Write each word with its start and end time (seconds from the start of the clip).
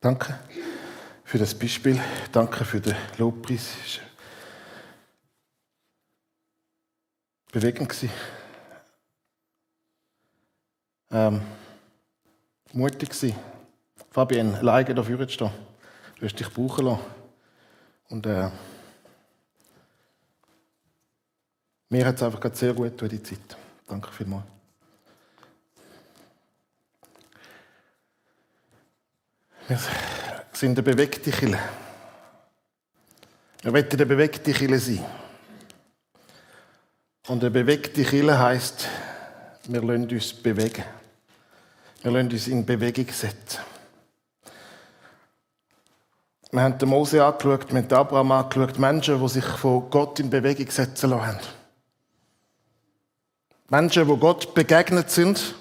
Danke 0.00 0.38
für 1.24 1.38
das 1.38 1.54
Beispiel. 1.54 2.00
Danke 2.32 2.64
für 2.64 2.80
den 2.80 2.96
Lobpreis. 3.18 3.68
Es 3.84 3.98
war 3.98 4.06
bewegend. 7.52 7.94
Ähm, 11.10 11.42
mutig. 12.72 13.34
Fabian, 14.10 14.54
alleine 14.54 14.94
da 14.94 15.02
vorne 15.02 15.28
stehen. 15.28 15.50
Du 16.18 16.24
hast 16.24 16.38
dich 16.38 16.48
brauchen 16.48 16.86
lassen. 16.86 17.00
Und 18.08 18.26
äh, 18.26 18.50
mir 21.90 22.06
hat 22.06 22.16
es 22.16 22.22
einfach 22.22 22.54
sehr 22.54 22.72
gut 22.72 22.92
getan, 22.92 23.08
die 23.10 23.22
Zeit. 23.22 23.56
Danke 23.86 24.10
vielmals. 24.12 24.59
Wir 29.70 29.78
sind 30.52 30.72
eine 30.72 30.82
bewegte 30.82 31.30
Kille. 31.30 31.56
Wir 33.62 33.72
wollen 33.72 33.86
eine 33.88 34.04
bewegte 34.04 34.52
Kille 34.52 34.80
sein. 34.80 35.04
Und 37.28 37.40
eine 37.40 37.52
bewegte 37.52 38.02
Kille 38.02 38.36
heisst, 38.36 38.88
wir 39.68 39.80
lassen 39.80 40.10
uns 40.10 40.32
bewegen. 40.32 40.82
Wir 42.02 42.10
lassen 42.10 42.32
uns 42.32 42.48
in 42.48 42.66
Bewegung 42.66 43.06
setzen. 43.12 43.60
Wir 46.50 46.62
haben 46.62 46.76
den 46.76 46.88
Mose 46.88 47.24
angeschaut, 47.24 47.68
wir 47.68 47.78
haben 47.78 47.86
den 47.86 47.96
Abraham 47.96 48.32
angeschaut, 48.32 48.76
Menschen, 48.76 49.20
die 49.22 49.28
sich 49.28 49.44
von 49.44 49.88
Gott 49.88 50.18
in 50.18 50.30
Bewegung 50.30 50.68
setzen 50.68 51.10
lassen. 51.10 51.38
Menschen, 53.68 54.08
die 54.08 54.16
Gott 54.16 54.52
begegnet 54.52 55.12
sind. 55.12 55.54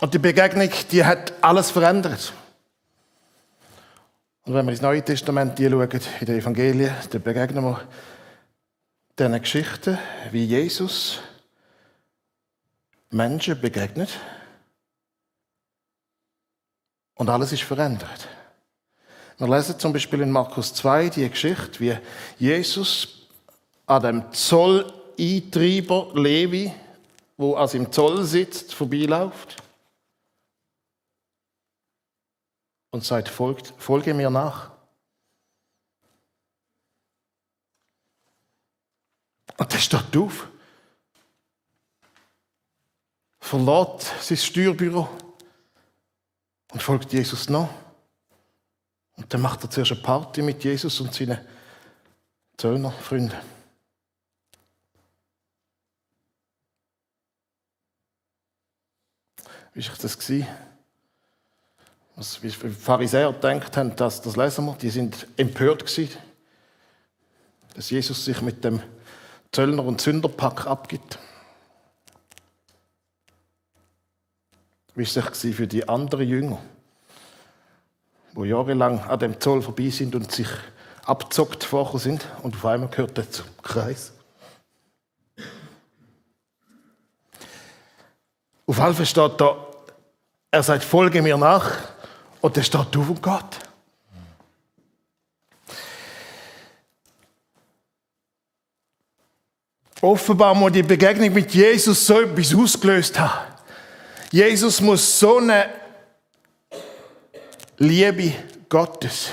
Und 0.00 0.12
die 0.12 0.18
Begegnung, 0.18 0.70
die 0.90 1.04
hat 1.04 1.32
alles 1.40 1.70
verändert. 1.70 2.32
Und 4.44 4.54
wenn 4.54 4.66
wir 4.66 4.72
ins 4.72 4.82
Neue 4.82 5.02
Testament 5.02 5.58
schauen, 5.58 5.90
in 6.20 6.26
den 6.26 6.38
Evangelien, 6.38 6.94
dann 7.10 7.22
begegnen 7.22 7.64
wir 7.64 7.80
diesen 9.18 9.40
Geschichten, 9.40 9.98
wie 10.32 10.44
Jesus 10.44 11.20
Menschen 13.10 13.58
begegnet. 13.60 14.10
Und 17.14 17.30
alles 17.30 17.52
ist 17.52 17.62
verändert. 17.62 18.28
Wir 19.38 19.48
lesen 19.48 19.78
zum 19.78 19.92
Beispiel 19.92 20.20
in 20.20 20.30
Markus 20.30 20.74
2 20.74 21.10
die 21.10 21.30
Geschichte, 21.30 21.80
wie 21.80 21.96
Jesus 22.38 23.28
an 23.86 24.02
dem 24.02 24.32
Zolleintreiber 24.32 26.10
Levi, 26.14 26.72
wo 27.36 27.54
also 27.54 27.78
im 27.78 27.90
Zoll 27.90 28.24
sitzt, 28.24 28.74
vorbeiläuft 28.74 29.63
und 32.94 33.04
sagt, 33.04 33.28
folgt, 33.28 33.74
folge 33.76 34.14
mir 34.14 34.30
nach. 34.30 34.70
Und 39.56 39.72
der 39.72 39.78
steht 39.78 40.16
auf, 40.16 40.48
verlässt 43.40 44.12
sein 44.20 44.36
Steuerbüro 44.36 45.08
und 46.70 46.82
folgt 46.84 47.12
Jesus 47.12 47.48
nach. 47.48 47.68
Und 49.16 49.34
dann 49.34 49.40
macht 49.40 49.64
er 49.64 49.70
zuerst 49.70 49.90
eine 49.90 50.00
Party 50.00 50.40
mit 50.42 50.62
Jesus 50.62 51.00
und 51.00 51.12
seinen 51.12 51.44
Zöllnerfreunden. 52.56 53.36
Wie 59.72 59.84
war 59.84 59.96
das? 60.00 60.16
Was 62.16 62.40
die 62.40 62.50
Pharisäer 62.50 63.32
gedacht 63.32 63.76
haben, 63.76 63.96
das, 63.96 64.22
das 64.22 64.36
lesen 64.36 64.66
wir, 64.66 64.74
die 64.74 64.90
sind 64.90 65.26
empört 65.36 65.84
gewesen, 65.84 66.16
dass 67.74 67.90
Jesus 67.90 68.24
sich 68.24 68.40
mit 68.40 68.64
dem 68.64 68.80
Zöllner- 69.52 69.84
und 69.84 70.00
Sünderpack 70.00 70.66
abgibt. 70.66 71.18
Wie 74.94 75.04
war 75.16 75.32
es 75.32 75.40
für 75.40 75.66
die 75.66 75.88
anderen 75.88 76.28
Jünger? 76.28 76.58
wo 78.34 78.44
jahrelang 78.44 78.98
an 79.00 79.18
dem 79.18 79.40
Zoll 79.40 79.62
vorbei 79.62 79.90
sind 79.90 80.14
und 80.14 80.30
sich 80.30 80.48
abzockt 81.04 81.62
vorher 81.64 82.00
sind 82.00 82.26
und 82.42 82.56
auf 82.56 82.66
einmal 82.66 82.88
gehört 82.88 83.16
er 83.16 83.30
zum 83.30 83.46
Kreis. 83.62 84.12
Auf 88.66 88.80
Alpha 88.80 89.04
steht 89.04 89.40
da, 89.40 89.56
er 90.50 90.62
sagt, 90.62 90.82
folge 90.82 91.22
mir 91.22 91.36
nach 91.36 91.93
und 92.44 92.58
er 92.58 92.62
steht 92.62 92.94
auf 92.94 93.08
und 93.08 93.22
Gott. 93.22 93.58
Offenbar 100.02 100.54
muss 100.54 100.72
die 100.72 100.82
Begegnung 100.82 101.32
mit 101.32 101.54
Jesus 101.54 102.06
so 102.06 102.20
etwas 102.20 102.54
ausgelöst 102.54 103.18
haben. 103.18 103.50
Jesus 104.30 104.82
muss 104.82 105.18
so 105.18 105.38
eine 105.38 105.70
Liebe 107.78 108.34
Gottes 108.68 109.30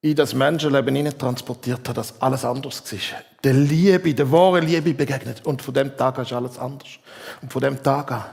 in 0.00 0.16
das 0.16 0.32
Menschenleben 0.32 0.96
hinein 0.96 1.18
transportiert 1.18 1.86
hat, 1.86 1.98
dass 1.98 2.18
alles 2.22 2.42
anders 2.42 2.90
war. 2.90 3.20
Der 3.44 3.52
Liebe, 3.52 4.14
der 4.14 4.32
wahre 4.32 4.60
Liebe 4.60 4.94
begegnet. 4.94 5.44
Und 5.44 5.60
von 5.60 5.74
dem 5.74 5.94
Tag 5.94 6.16
an 6.16 6.24
ist 6.24 6.32
alles 6.32 6.58
anders. 6.58 6.88
Und 7.42 7.52
von 7.52 7.60
dem 7.60 7.82
Tag 7.82 8.12
an 8.12 8.24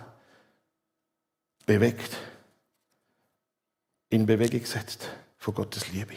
bewegt, 1.65 2.17
in 4.09 4.25
Bewegung 4.25 4.59
gesetzt 4.59 5.07
von 5.37 5.53
Gottes 5.53 5.87
Liebe. 5.89 6.15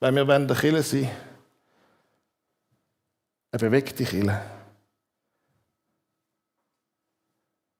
Wenn 0.00 0.14
wir 0.14 0.24
der 0.24 0.56
Kille 0.56 0.82
sein, 0.82 1.10
eine 3.52 3.60
bewegte 3.60 4.04
Kille, 4.04 4.40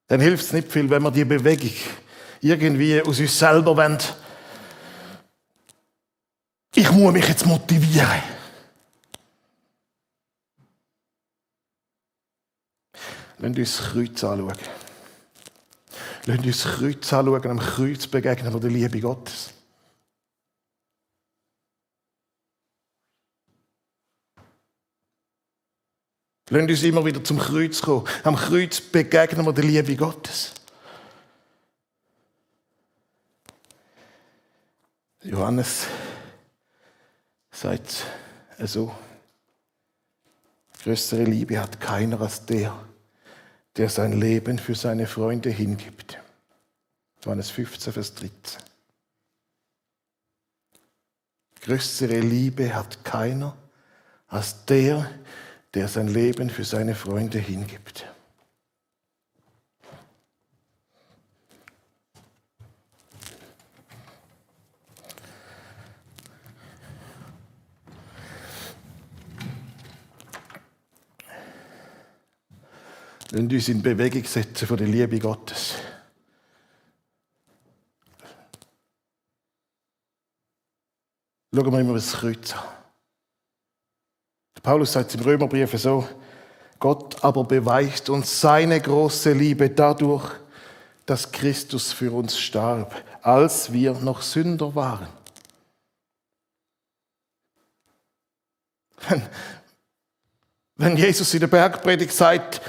dann 0.07 0.21
hilft 0.21 0.45
es 0.45 0.53
nicht 0.53 0.71
viel, 0.71 0.91
wenn 0.91 1.03
wir 1.03 1.11
die 1.11 1.25
Bewegung 1.25 1.73
irgendwie 2.41 3.01
aus 3.01 3.21
uns 3.21 3.39
selber 3.39 3.77
wollen. 3.77 3.99
Ich 6.75 6.91
muss 6.91 7.13
mich 7.13 7.29
jetzt 7.29 7.47
motivieren. 7.47 8.40
Lass 13.43 13.57
uns 13.57 13.77
das 13.79 13.87
Kreuz 13.89 14.23
anschauen. 14.23 14.59
Lass 16.27 16.39
uns 16.39 16.63
das 16.63 16.75
Kreuz 16.75 17.13
anschauen, 17.13 17.47
am 17.47 17.59
Kreuz 17.59 18.07
begegnen 18.07 18.53
wir 18.53 18.61
der 18.61 18.71
Liebe 18.71 19.01
Gottes. 19.01 19.55
Lass 26.51 26.63
uns 26.69 26.83
immer 26.83 27.03
wieder 27.05 27.25
zum 27.25 27.39
Kreuz 27.39 27.81
kommen. 27.81 28.07
Am 28.25 28.37
Kreuz 28.37 28.79
begegnen 28.79 29.47
wir 29.47 29.53
der 29.55 29.65
Liebe 29.65 29.97
Gottes. 29.97 30.53
Johannes 35.23 35.87
sagt 37.51 38.05
so, 38.59 38.95
größere 40.83 41.25
Liebe 41.25 41.59
hat 41.59 41.81
keiner 41.81 42.21
als 42.21 42.45
der, 42.45 42.90
der 43.77 43.89
sein 43.89 44.13
Leben 44.21 44.59
für 44.59 44.75
seine 44.75 45.07
Freunde 45.07 45.51
hingibt. 45.51 46.19
Johannes 47.25 47.51
15, 47.51 47.93
Vers 47.93 48.15
13. 48.15 48.63
Größere 51.63 52.21
Liebe 52.21 52.75
hat 52.75 53.05
keiner 53.05 53.57
als 54.29 54.65
der, 54.65 55.11
der 55.75 55.89
sein 55.89 56.09
Leben 56.09 56.51
für 56.51 56.65
seine 56.65 56.95
Freunde 56.95 57.39
hingibt. 57.39 58.10
Wenn 73.33 73.51
uns 73.51 73.69
in 73.69 73.81
Bewegung 73.81 74.25
setzen 74.25 74.67
von 74.67 74.77
der 74.77 74.89
Liebe 74.89 75.19
Gottes. 75.19 75.75
Schauen 81.55 81.73
wir 81.73 81.81
immer 81.81 81.95
das 81.95 82.13
Kreuz 82.13 82.53
an. 82.55 82.65
Paulus 84.63 84.93
sagt 84.93 85.15
im 85.15 85.21
Römerbrief 85.21 85.73
so, 85.81 86.07
Gott 86.79 87.23
aber 87.25 87.45
beweist 87.45 88.11
uns 88.11 88.41
seine 88.41 88.81
große 88.81 89.33
Liebe 89.33 89.71
dadurch, 89.71 90.31
dass 91.07 91.31
Christus 91.31 91.93
für 91.93 92.13
uns 92.13 92.39
starb, 92.39 92.95
als 93.23 93.73
wir 93.73 93.93
noch 93.95 94.23
Sünder 94.23 94.75
waren. 94.75 95.09
Wenn 100.77 100.97
Jesus 100.97 101.35
in 101.35 101.41
der 101.41 101.47
Bergpredigt 101.49 102.13
sagt, 102.13 102.61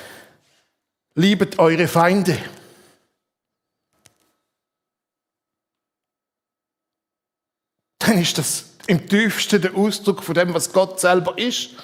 liebet 1.15 1.59
eure 1.59 1.87
Feinde. 1.87 2.37
Dann 7.99 8.17
ist 8.17 8.37
das 8.37 8.65
im 8.87 9.07
tiefsten 9.07 9.61
der 9.61 9.75
Ausdruck 9.75 10.23
von 10.23 10.35
dem, 10.35 10.53
was 10.53 10.71
Gott 10.71 10.99
selber 10.99 11.37
ist. 11.37 11.75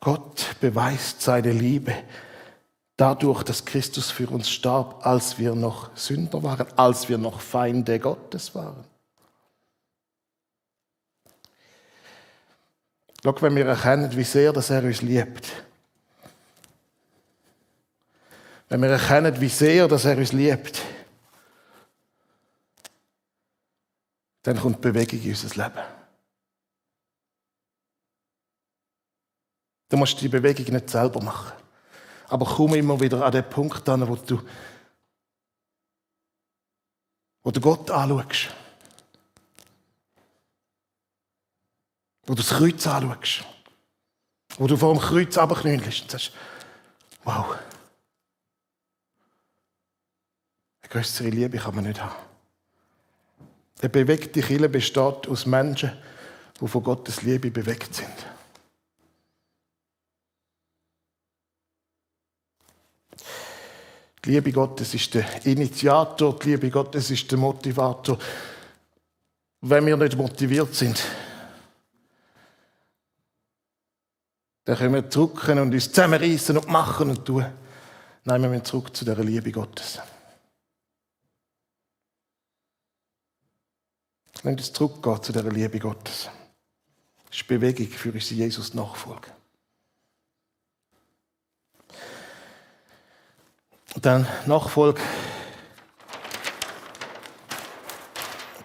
Gott 0.00 0.54
beweist 0.60 1.20
seine 1.20 1.50
Liebe 1.50 1.92
dadurch, 2.96 3.42
dass 3.42 3.64
Christus 3.64 4.10
für 4.10 4.28
uns 4.30 4.48
starb, 4.48 5.04
als 5.04 5.38
wir 5.38 5.54
noch 5.54 5.94
Sünder 5.96 6.42
waren, 6.42 6.66
als 6.78 7.08
wir 7.08 7.18
noch 7.18 7.40
Feinde 7.40 7.98
Gottes 7.98 8.54
waren. 8.54 8.84
Schau, 13.22 13.42
wenn 13.42 13.56
wir 13.56 13.66
erkennen, 13.66 14.14
wie 14.16 14.24
sehr 14.24 14.52
dass 14.52 14.70
er 14.70 14.82
uns 14.84 15.02
liebt. 15.02 15.52
Wenn 18.68 18.82
wir 18.82 18.90
erkennen, 18.90 19.40
wie 19.40 19.48
sehr 19.48 19.88
dass 19.88 20.04
er 20.04 20.16
uns 20.16 20.32
liebt, 20.32 20.82
dann 24.42 24.60
kommt 24.60 24.80
Bewegung 24.80 25.20
in 25.20 25.30
unser 25.30 25.64
Leben. 25.64 25.82
Du 29.88 29.96
musst 29.96 30.20
die 30.20 30.28
Bewegung 30.28 30.72
nicht 30.72 30.90
selber 30.90 31.22
machen. 31.22 31.52
Aber 32.28 32.44
komm 32.44 32.74
immer 32.74 32.98
wieder 33.00 33.24
an 33.24 33.32
den 33.32 33.48
Punkt 33.48 33.88
an, 33.88 34.06
wo 34.06 34.16
du, 34.16 34.40
wo 37.42 37.50
du 37.50 37.60
Gott 37.60 37.90
anschaust. 37.90 38.54
Wo 42.26 42.34
du 42.34 42.42
das 42.42 42.50
Kreuz 42.50 42.86
anschaust. 42.86 43.44
Wo 44.58 44.66
du 44.66 44.76
vor 44.76 44.92
dem 44.92 45.00
Kreuz 45.00 45.36
runterknüllst 45.38 46.02
und 46.02 46.10
sagst, 46.10 46.32
wow. 47.24 47.56
Eine 50.80 50.88
größere 50.90 51.28
Liebe 51.28 51.58
kann 51.58 51.74
man 51.74 51.84
nicht 51.84 52.02
haben. 52.02 52.14
Der 53.82 53.88
bewegte 53.88 54.40
Kille 54.40 54.68
besteht 54.68 55.28
aus 55.28 55.46
Menschen, 55.46 55.92
die 56.60 56.68
von 56.68 56.82
Gottes 56.82 57.22
Liebe 57.22 57.50
bewegt 57.50 57.94
sind. 57.94 58.08
Die 64.24 64.30
Liebe 64.30 64.50
Gottes 64.50 64.92
ist 64.94 65.14
der 65.14 65.46
Initiator, 65.46 66.36
die 66.36 66.50
Liebe 66.50 66.70
Gottes 66.70 67.10
ist 67.10 67.30
der 67.30 67.38
Motivator. 67.38 68.18
Wenn 69.60 69.86
wir 69.86 69.96
nicht 69.96 70.16
motiviert 70.16 70.74
sind, 70.74 71.00
dann 74.66 74.76
können 74.76 74.94
wir 74.94 75.02
drücken 75.02 75.60
und 75.60 75.72
uns 75.72 75.92
zusammenreißen 75.92 76.58
und 76.58 76.68
machen 76.68 77.10
und 77.10 77.24
tun. 77.24 77.46
Nein, 78.24 78.42
wir 78.42 78.48
müssen 78.48 78.64
zurück 78.64 78.94
zu 78.96 79.04
der 79.04 79.16
Liebe 79.18 79.52
Gottes. 79.52 80.00
Lass 84.42 84.44
uns 84.44 84.72
zurückgehen 84.72 85.22
zu 85.22 85.32
der 85.32 85.44
Liebe 85.44 85.78
Gottes. 85.78 86.28
Das 87.28 87.36
ist 87.36 87.46
Bewegung 87.46 87.86
für 87.86 88.10
unsere 88.10 88.34
Jesus-Nachfolge. 88.34 89.30
Dann 94.02 94.26
Nachfolge 94.46 95.00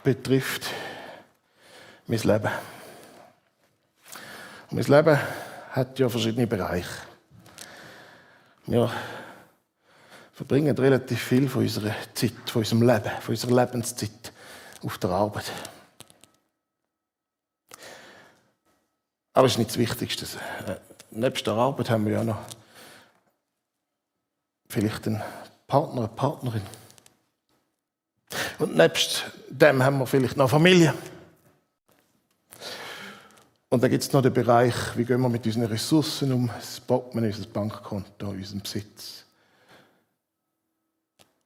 betrifft 0.04 0.66
mein 2.08 2.20
Leben. 2.20 2.52
Und 4.72 4.78
mein 4.78 4.86
Leben 4.86 5.20
hat 5.72 5.98
ja 6.00 6.10
verschiedene 6.10 6.48
Bereiche. 6.48 6.90
Wir 8.68 8.92
verbringen 10.34 10.78
relativ 10.78 11.22
viel 11.24 11.48
von 11.50 11.64
unserer 11.64 11.96
Zeit, 12.14 12.34
von 12.46 12.62
unserem 12.62 12.82
Leben, 12.84 13.12
von 13.22 13.34
unserer 13.34 13.66
Lebenszeit 13.66 14.34
auf 14.84 14.98
der 14.98 15.10
Arbeit. 15.12 15.52
Aber 19.34 19.44
das 19.44 19.54
ist 19.54 19.58
nicht 19.60 19.70
das 19.70 19.78
Wichtigste. 19.78 20.26
Äh, 20.68 20.76
nebst 21.12 21.48
der 21.48 21.54
Arbeit 21.54 21.90
haben 21.90 22.06
wir 22.06 22.14
ja 22.14 22.24
noch 22.24 22.40
vielleicht 24.68 25.08
einen 25.08 25.22
Partner, 25.68 26.02
eine 26.02 26.08
Partnerin. 26.10 26.64
Und 28.60 28.76
nebst 28.76 29.26
dem 29.50 29.84
haben 29.84 30.00
wir 30.00 30.06
vielleicht 30.06 30.38
noch 30.38 30.50
Familie. 30.50 30.94
Und 33.72 33.82
dann 33.82 33.90
gibt 33.90 34.04
es 34.04 34.12
noch 34.12 34.22
den 34.22 34.34
Bereich, 34.34 34.76
wie 34.98 35.06
gehen 35.06 35.22
wir 35.22 35.30
mit 35.30 35.46
unseren 35.46 35.64
Ressourcen 35.64 36.34
um, 36.34 36.50
das 36.54 36.82
Portemonnaie, 36.82 37.30
unser 37.30 37.48
Bankkonto, 37.48 38.32
unseren 38.32 38.60
Besitz. 38.60 39.24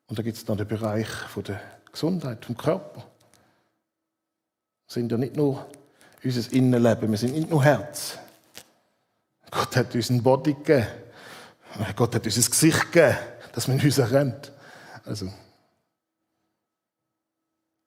Und 0.08 0.18
dann 0.18 0.26
gibt 0.26 0.36
es 0.36 0.48
noch 0.48 0.58
den 0.58 0.68
Bereich 0.68 1.08
von 1.08 1.44
der 1.44 1.62
Gesundheit, 1.92 2.44
vom 2.44 2.58
Körper. 2.58 3.02
Wir 3.02 3.04
sind 4.88 5.12
ja 5.12 5.20
nicht 5.20 5.36
nur 5.36 5.68
unser 6.24 6.52
Innenleben, 6.52 7.12
wir 7.12 7.18
sind 7.20 7.36
nicht 7.36 7.48
nur 7.52 7.64
Herz. 7.64 8.18
Gott 9.52 9.76
hat 9.76 9.94
uns 9.94 10.10
einen 10.10 10.24
Body 10.24 10.56
gegeben. 10.56 10.88
Gott 11.96 12.16
hat 12.16 12.26
uns 12.26 12.38
ein 12.38 12.50
Gesicht 12.50 12.92
gegeben, 12.92 13.18
dass 13.54 13.68
man 13.68 13.80
uns 13.80 14.00
erkennt. 14.00 14.52
Also, 15.04 15.32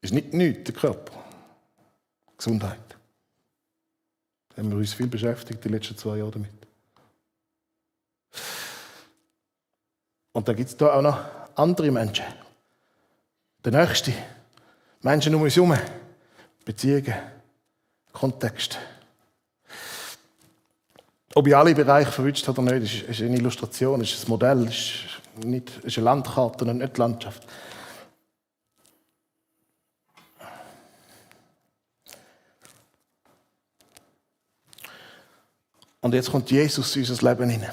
ist 0.00 0.14
nicht 0.14 0.32
nichts, 0.32 0.62
der 0.62 0.74
Körper. 0.76 1.24
Gesundheit. 2.36 2.97
Haben 4.58 4.70
wir 4.70 4.78
uns 4.78 4.92
viel 4.92 5.06
beschäftigt 5.06 5.64
die 5.64 5.68
letzten 5.68 5.96
zwei 5.96 6.16
Jahre 6.16 6.32
damit. 6.32 6.50
Und 10.32 10.48
da 10.48 10.52
gibt 10.52 10.68
es 10.68 10.76
da 10.76 10.94
auch 10.94 11.02
noch 11.02 11.18
andere 11.54 11.92
Menschen. 11.92 12.24
Der 13.64 13.70
Nächste. 13.70 14.12
Menschen 15.00 15.34
um 15.36 15.42
uns 15.42 15.54
herum. 15.54 15.76
Beziehungen. 16.64 17.14
Kontext. 18.12 18.78
Ob 21.34 21.46
ich 21.46 21.56
alle 21.56 21.72
Bereiche 21.72 22.10
verwünscht 22.10 22.48
oder 22.48 22.62
nicht, 22.62 23.08
ist 23.08 23.20
eine 23.20 23.36
Illustration, 23.36 24.00
ist 24.00 24.24
ein 24.24 24.28
Modell, 24.28 24.66
ist, 24.66 25.04
nicht, 25.44 25.78
ist 25.84 25.98
eine 25.98 26.06
Landkarte 26.06 26.64
und 26.64 26.78
nicht 26.78 26.98
Landschaft. 26.98 27.46
Und 36.00 36.14
jetzt 36.14 36.30
kommt 36.30 36.50
Jesus 36.50 36.94
in 36.96 37.06
unser 37.06 37.28
Leben 37.28 37.48
hinein. 37.48 37.72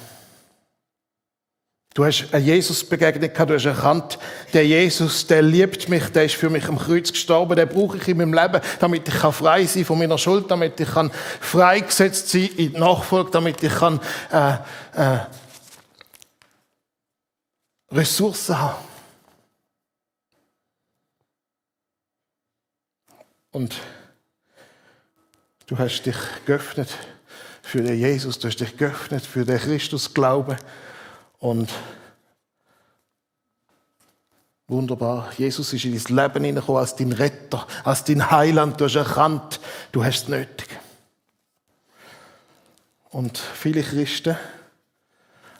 Du 1.93 2.03
hast 2.03 2.33
einen 2.33 2.45
Jesus 2.45 2.83
begegnet, 2.83 3.39
du 3.39 3.53
hast 3.53 3.65
erkannt, 3.65 4.19
der 4.51 4.67
Jesus, 4.67 5.25
der 5.27 5.41
liebt 5.41 5.87
mich, 5.87 6.09
der 6.09 6.25
ist 6.25 6.35
für 6.35 6.49
mich 6.49 6.67
am 6.67 6.77
Kreuz 6.77 7.09
gestorben, 7.09 7.55
den 7.55 7.69
brauche 7.69 7.95
ich 7.95 8.07
in 8.09 8.17
meinem 8.17 8.33
Leben, 8.33 8.59
damit 8.81 9.07
ich 9.07 9.13
frei 9.13 9.65
sein 9.65 9.85
von 9.85 9.97
meiner 9.97 10.17
Schuld, 10.17 10.51
damit 10.51 10.77
ich 10.77 10.89
freigesetzt 10.89 12.27
sein 12.27 12.49
in 12.57 12.73
die 12.73 12.77
Nachfolge, 12.77 13.31
damit 13.31 13.63
ich 13.63 13.73
kann, 13.73 14.01
äh, 14.29 14.55
äh, 14.93 15.19
Ressourcen 17.91 18.59
haben. 18.59 18.83
Und 23.51 23.73
du 25.67 25.77
hast 25.77 26.01
dich 26.01 26.17
geöffnet 26.45 26.89
für 27.65 27.81
den 27.81 27.97
Jesus, 27.97 28.37
du 28.37 28.47
hast 28.47 28.59
dich 28.59 28.77
geöffnet 28.77 29.25
für 29.25 29.43
den 29.43 29.57
Christus-Glauben. 29.57 30.55
Und 31.39 31.73
wunderbar, 34.67 35.31
Jesus 35.35 35.73
ist 35.73 35.83
in 35.83 35.99
dein 35.99 36.15
Leben 36.15 36.43
hineingekommen 36.43 36.79
als 36.79 36.95
dein 36.95 37.11
Retter, 37.11 37.65
als 37.83 38.03
dein 38.03 38.29
Heiland. 38.29 38.79
Du 38.79 38.85
hast 38.85 38.95
erkannt, 38.95 39.59
du 39.91 40.05
hast 40.05 40.23
es 40.23 40.27
nötig. 40.27 40.69
Und 43.09 43.39
viele 43.39 43.81
Christen 43.81 44.37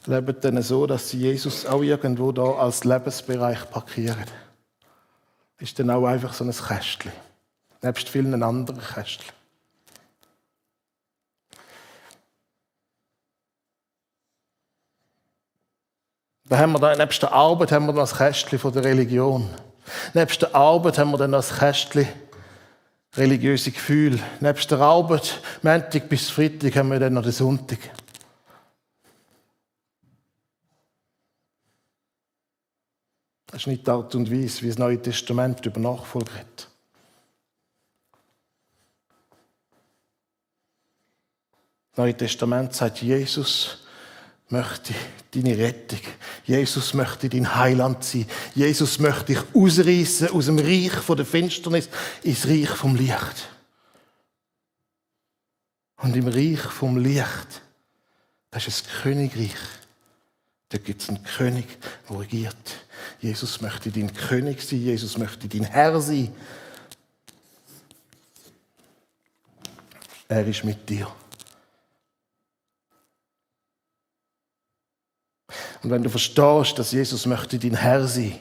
leben 0.06 0.36
dann 0.42 0.62
so, 0.62 0.86
dass 0.86 1.10
sie 1.10 1.22
Jesus 1.22 1.66
auch 1.66 1.82
irgendwo 1.82 2.32
da 2.32 2.44
als 2.44 2.84
Lebensbereich 2.84 3.68
parkieren. 3.72 4.26
Ist 5.58 5.80
dann 5.80 5.90
auch 5.90 6.06
einfach 6.06 6.36
so 6.36 6.44
ein 6.44 6.52
Kästchen. 6.52 7.12
Nebst 7.82 8.10
vielen 8.10 8.44
anderen 8.44 8.80
Kästchen. 8.80 9.35
Da 16.48 16.60
haben 16.60 16.74
wir 16.74 16.80
da, 16.80 16.96
nebst 16.96 17.22
der 17.24 17.32
Arbeit 17.32 17.72
haben 17.72 17.88
wir 17.88 17.94
das 17.94 18.18
Kästchen 18.18 18.60
von 18.60 18.72
der 18.72 18.84
Religion. 18.84 19.50
Nebst 20.14 20.42
der 20.44 20.54
Arbeit 20.54 21.00
haben 21.00 21.12
wir 21.12 21.18
dann 21.18 21.32
das 21.32 21.58
Kästchen 21.58 22.08
religiöse 23.16 23.72
Gefühl. 23.72 24.20
Nebst 24.42 24.70
der 24.70 24.80
Arbeit, 24.80 25.42
Montag 25.64 26.08
bis 26.08 26.30
Freitag, 26.30 26.76
haben 26.76 26.92
wir 26.92 27.00
dann 27.00 27.14
noch 27.14 27.24
den 27.24 27.32
Sonntag. 27.32 27.80
Das 33.48 33.62
ist 33.62 33.68
nicht 33.68 33.88
die 33.88 33.92
Art 33.92 34.14
und 34.14 34.30
Weise, 34.30 34.62
wie 34.62 34.68
das 34.68 34.78
Neue 34.78 35.02
Testament 35.02 35.66
über 35.66 35.80
Nachfolge 35.80 36.32
hat. 36.34 36.68
Neue 41.96 42.16
Testament 42.16 42.74
sagt, 42.74 43.02
Jesus 43.02 43.85
möchte 44.50 44.94
deine 45.34 45.58
Rettung. 45.58 46.00
Jesus 46.46 46.94
möchte 46.94 47.30
dein 47.30 47.56
Heiland 47.56 48.04
sein. 48.04 48.28
Jesus 48.54 49.00
möchte 49.00 49.34
dich 49.34 49.40
ausreißen 49.54 50.30
aus 50.30 50.46
dem 50.46 50.60
Reich 50.60 50.94
der 51.08 51.26
Finsternis 51.26 51.90
ins 52.24 52.48
Reich 52.48 52.70
vom 52.70 52.96
Licht. 52.96 53.50
Und 55.98 56.16
im 56.16 56.28
Reich 56.28 56.60
vom 56.60 56.98
Licht, 56.98 57.62
das 58.52 58.68
ist 58.68 58.86
das 58.86 59.02
Königreich. 59.02 59.56
Da 60.70 60.78
gibt 60.78 61.02
es 61.02 61.10
einen 61.10 61.24
König, 61.24 61.66
der 62.10 62.20
regiert. 62.20 62.86
Jesus 63.20 63.62
möchte 63.62 63.92
dein 63.92 64.14
König 64.14 64.62
sein. 64.62 64.82
Jesus 64.82 65.18
möchte 65.18 65.48
dein 65.48 65.64
Herr 65.64 66.00
sein. 66.02 66.34
Er 70.28 70.46
ist 70.46 70.64
mit 70.64 70.90
dir. 70.90 71.08
Und 75.86 75.92
wenn 75.92 76.02
du 76.02 76.10
verstehst, 76.10 76.80
dass 76.80 76.94
Jesus 76.94 77.28
möchte 77.28 77.60
dein 77.60 77.76
Herr 77.76 78.08
sein, 78.08 78.40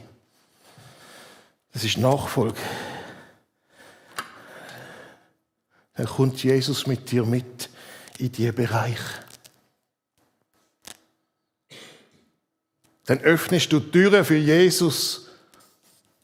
das 1.74 1.84
ist 1.84 1.98
Nachfolge, 1.98 2.58
dann 5.94 6.06
kommt 6.06 6.42
Jesus 6.42 6.86
mit 6.86 7.10
dir 7.10 7.22
mit 7.26 7.68
in 8.16 8.32
diesen 8.32 8.54
Bereich. 8.54 8.98
Dann 13.04 13.18
öffnest 13.18 13.70
du 13.74 13.80
Türen 13.80 14.24
für 14.24 14.38
Jesus 14.38 15.28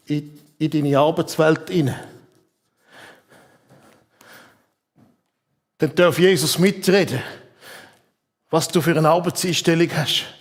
in, 0.06 0.40
in 0.58 0.70
deine 0.70 0.98
Arbeitswelt 0.98 1.68
hinein. 1.68 2.02
Dann 5.76 5.94
darf 5.94 6.18
Jesus 6.18 6.58
mitreden, 6.58 7.22
was 8.48 8.68
du 8.68 8.80
für 8.80 8.96
eine 8.96 9.10
Arbeitseinstellung 9.10 9.90
hast. 9.94 10.39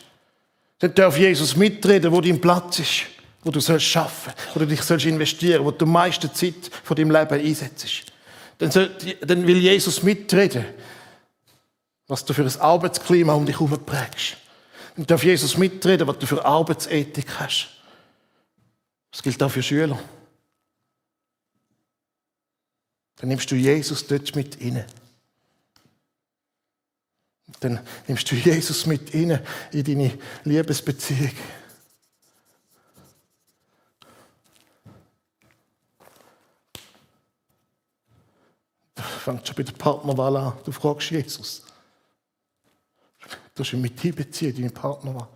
Dann 0.80 0.94
darf 0.96 1.18
Jesus 1.18 1.56
mitreden, 1.56 2.12
wo 2.12 2.22
dein 2.22 2.40
Platz 2.40 2.80
ist, 2.80 3.06
wo 3.44 3.52
du 3.52 3.60
sollst 3.60 3.86
schaffen, 3.86 4.34
wo 4.54 4.60
du 4.60 4.68
dich 4.68 4.82
sollst 4.82 5.06
investieren, 5.06 5.64
wo 5.64 5.72
du 5.72 5.86
die 5.86 5.92
meiste 5.92 6.32
Zeit 6.32 6.72
von 6.84 6.96
deinem 6.96 7.12
Leben 7.12 7.46
einsetzt. 7.46 8.06
Dann, 8.58 8.72
soll, 8.72 8.90
dann 9.22 9.46
will 9.46 9.58
Jesus 9.58 10.04
mitreden, 10.04 10.66
was 12.08 12.26
du 12.26 12.34
für 12.34 12.44
ein 12.44 12.62
Arbeitsklima 12.62 13.34
um 13.34 13.46
dich 13.46 13.60
herum 13.60 13.78
prägst. 13.86 14.38
Dann 14.96 15.06
darf 15.06 15.24
Jesus 15.24 15.58
mitreden, 15.58 16.08
was 16.08 16.18
du 16.18 16.26
für 16.26 16.44
Arbeitsethik 16.44 17.40
hast. 17.40 17.70
Das 19.12 19.22
gilt 19.22 19.42
auch 19.42 19.52
für 19.52 19.64
Schüler. 19.64 20.00
Dann 23.18 23.30
nimmst 23.30 23.52
du 23.52 23.56
Jesus 23.56 24.06
dort 24.08 24.36
mit 24.36 24.56
inne. 24.56 24.86
Dann 27.60 27.80
nimmst 28.08 28.32
du 28.32 28.36
Jesus 28.36 28.86
mit 28.86 29.14
in 29.14 29.40
deine 29.72 30.18
Liebesbeziehung. 30.44 31.32
Du 38.96 39.04
fängst 39.04 39.48
schon 39.48 39.56
bei 39.56 39.64
der 39.64 39.74
Partnerwahl 39.74 40.38
an. 40.38 40.54
Du 40.64 40.72
fragst 40.72 41.10
Jesus. 41.12 41.64
Du 43.56 43.64
hast 43.64 43.74
ihn 43.74 43.82
mit 43.82 44.04
einbeziehen, 44.04 44.56
deine 44.56 44.70
Partnerwahl. 44.70 45.28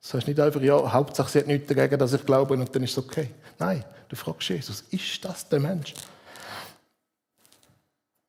Du 0.00 0.08
sagst 0.08 0.28
nicht 0.28 0.40
einfach, 0.40 0.62
ja, 0.62 0.92
Hauptsache 0.92 1.30
sie 1.30 1.38
hat 1.40 1.46
nichts 1.46 1.68
dagegen, 1.68 1.98
dass 1.98 2.14
ich 2.14 2.24
glaube 2.24 2.54
und 2.54 2.74
dann 2.74 2.82
ist 2.82 2.92
es 2.92 2.98
okay. 2.98 3.30
Nein, 3.58 3.84
du 4.08 4.16
fragst 4.16 4.48
Jesus, 4.48 4.84
ist 4.90 5.24
das 5.24 5.48
der 5.48 5.60
Mensch? 5.60 5.92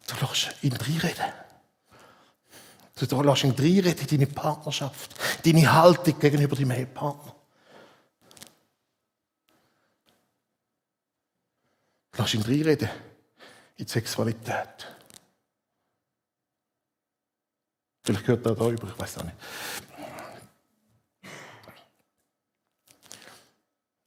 Du 0.08 0.16
lässt 0.26 0.56
ihn 0.64 0.74
reinreden. 0.74 1.47
Du 3.00 3.22
lässt 3.22 3.44
ihn 3.44 3.52
reinreden 3.52 3.96
in 3.96 4.08
deine 4.08 4.28
Partnerschaft, 4.28 5.16
deine 5.46 5.72
Haltung 5.72 6.20
gegenüber 6.20 6.56
deinem 6.56 6.72
Ehepartner. 6.72 7.36
Lass 12.18 12.34
ihn 12.34 12.42
reinreden 12.42 12.90
in 13.78 13.86
die 13.86 13.92
Sexualität. 13.92 14.88
Vielleicht 18.04 18.26
gehört 18.26 18.46
er 18.46 18.56
da 18.56 18.70
über, 18.70 18.88
ich 18.88 19.00
weiß 19.00 19.20
auch 19.20 19.24
nicht. 19.26 19.36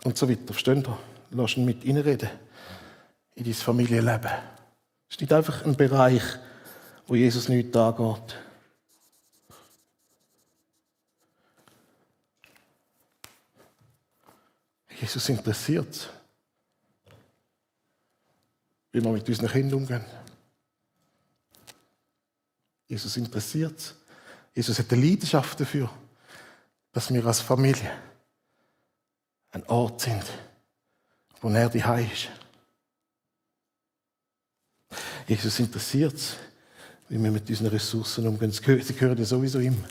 Und 0.02 0.18
so 0.18 0.28
weiter. 0.28 0.52
Versteht 0.52 0.88
ihr? 0.88 0.98
Lass 1.30 1.56
ihn 1.56 1.64
mit 1.64 1.86
reinreden 1.86 2.30
in 3.36 3.44
dein 3.44 3.54
Familienleben. 3.54 4.32
Es 5.08 5.16
ist 5.16 5.20
nicht 5.20 5.32
einfach 5.32 5.64
ein 5.64 5.76
Bereich, 5.76 6.22
wo 7.06 7.14
Jesus 7.14 7.48
nichts 7.48 7.76
angeht. 7.76 8.36
Jesus 15.00 15.28
interessiert 15.28 16.10
wie 18.92 19.02
wir 19.02 19.12
mit 19.12 19.28
unseren 19.28 19.48
Kindern 19.48 19.78
umgehen. 19.78 20.04
Jesus 22.88 23.16
interessiert 23.16 23.94
Jesus 24.54 24.78
hat 24.78 24.92
eine 24.92 25.04
Leidenschaft 25.04 25.60
dafür, 25.60 25.90
dass 26.92 27.12
wir 27.12 27.24
als 27.24 27.40
Familie 27.40 27.90
ein 29.52 29.64
Ort 29.68 30.00
sind, 30.00 30.24
wo 31.40 31.48
er 31.50 31.68
die 31.68 31.78
ist. 31.78 32.28
Jesus 35.26 35.58
interessiert 35.60 36.14
es, 36.14 36.36
wie 37.08 37.22
wir 37.22 37.30
mit 37.30 37.48
unseren 37.48 37.68
Ressourcen 37.68 38.26
umgehen. 38.26 38.50
Sie 38.50 38.60
gehören 38.60 39.18
ja 39.18 39.24
sowieso 39.24 39.60
ihm. 39.60 39.82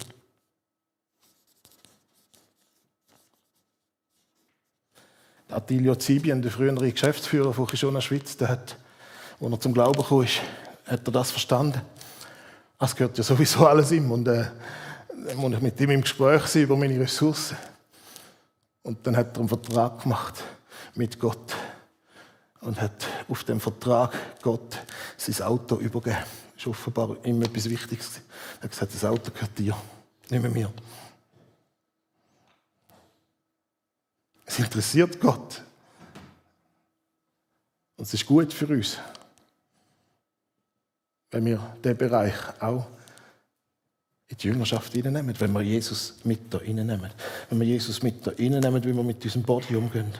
Attilio 5.50 5.96
Zibien, 5.96 6.42
der 6.42 6.52
frühere 6.52 6.92
Geschäftsführer 6.92 7.54
von 7.54 7.66
Kishona 7.66 8.02
Schweiz, 8.02 8.38
der 8.38 8.50
hat, 8.50 8.78
als 9.42 9.52
er 9.52 9.60
zum 9.60 9.74
Glauben 9.74 10.04
kam, 10.04 10.26
hat 10.86 11.08
er 11.08 11.12
das 11.12 11.32
verstanden. 11.32 11.82
Es 12.80 12.96
gehört 12.96 13.18
ja 13.18 13.24
sowieso 13.24 13.68
alles 13.68 13.92
ihm. 13.92 14.12
Und 14.12 14.28
äh, 14.28 14.46
dann 15.28 15.38
muss 15.38 15.54
ich 15.54 15.62
mit 15.62 15.80
ihm 15.82 15.90
im 15.90 16.02
Gespräch 16.02 16.44
sein 16.44 16.64
über 16.64 16.78
meine 16.78 17.00
Ressourcen. 17.00 17.58
Und 18.84 19.06
dann 19.06 19.18
hat 19.18 19.36
er 19.36 19.40
einen 19.40 19.50
Vertrag 19.50 20.04
gemacht 20.04 20.44
mit 20.96 21.20
Gott. 21.20 21.56
Und 22.62 22.80
hat 22.80 23.08
auf 23.28 23.44
dem 23.44 23.60
Vertrag 23.60 24.14
Gott 24.42 24.78
sein 25.18 25.46
Auto 25.48 25.78
übergeben. 25.78 26.18
Das 26.56 26.64
ist 26.64 26.68
offenbar 26.68 27.16
immer 27.24 27.46
etwas 27.46 27.70
Wichtiges. 27.70 28.22
Er 28.60 28.64
hat 28.64 28.72
gesagt, 28.72 28.94
das 28.94 29.06
Auto 29.06 29.32
gehört 29.32 29.58
dir, 29.58 29.76
nicht 30.30 30.42
mehr 30.42 30.52
mir. 30.52 30.72
Es 34.50 34.58
interessiert 34.58 35.22
Gott. 35.22 35.62
Und 37.98 38.06
es 38.06 38.14
ist 38.16 38.26
gut 38.26 38.52
für 38.52 38.66
uns, 38.68 38.98
wenn 41.30 41.46
wir 41.46 41.76
diesen 41.84 41.98
Bereich 41.98 42.34
auch 42.60 42.88
in 44.28 44.38
die 44.38 44.48
Jüngerschaft 44.48 44.92
hineinnehmen, 44.94 45.40
wenn 45.40 45.52
wir 45.52 45.62
Jesus 45.62 46.16
mit 46.24 46.52
da 46.52 46.60
hineinnehmen. 46.60 47.12
Wenn 47.50 47.60
wir 47.60 47.68
Jesus 47.68 48.02
mit 48.02 48.26
da 48.26 48.32
hineinnehmen, 48.32 48.84
wie 48.84 48.94
wir 48.94 49.04
mit 49.04 49.24
diesem 49.24 49.44
Body 49.44 49.76
umgehen. 49.76 50.12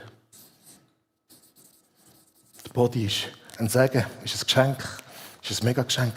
Der 2.64 2.70
Body 2.72 3.06
ist 3.06 3.30
ein 3.58 3.68
Segen, 3.68 4.06
ist 4.22 4.36
ein 4.36 4.46
Geschenk, 4.46 5.02
ist 5.42 5.60
ein 5.60 5.64
mega 5.64 5.82
Geschenk. 5.82 6.14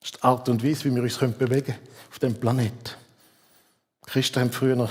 Das 0.00 0.10
ist 0.10 0.13
die 0.13 0.13
Art 0.24 0.48
und 0.48 0.64
Weise, 0.64 0.84
wie 0.86 0.94
wir 0.94 1.02
uns 1.02 1.18
bewegen 1.18 1.66
können 1.66 1.78
auf 2.10 2.18
dem 2.18 2.34
Planet. 2.34 2.96
Die 4.06 4.10
Christen 4.10 4.40
haben 4.40 4.52
früher 4.52 4.88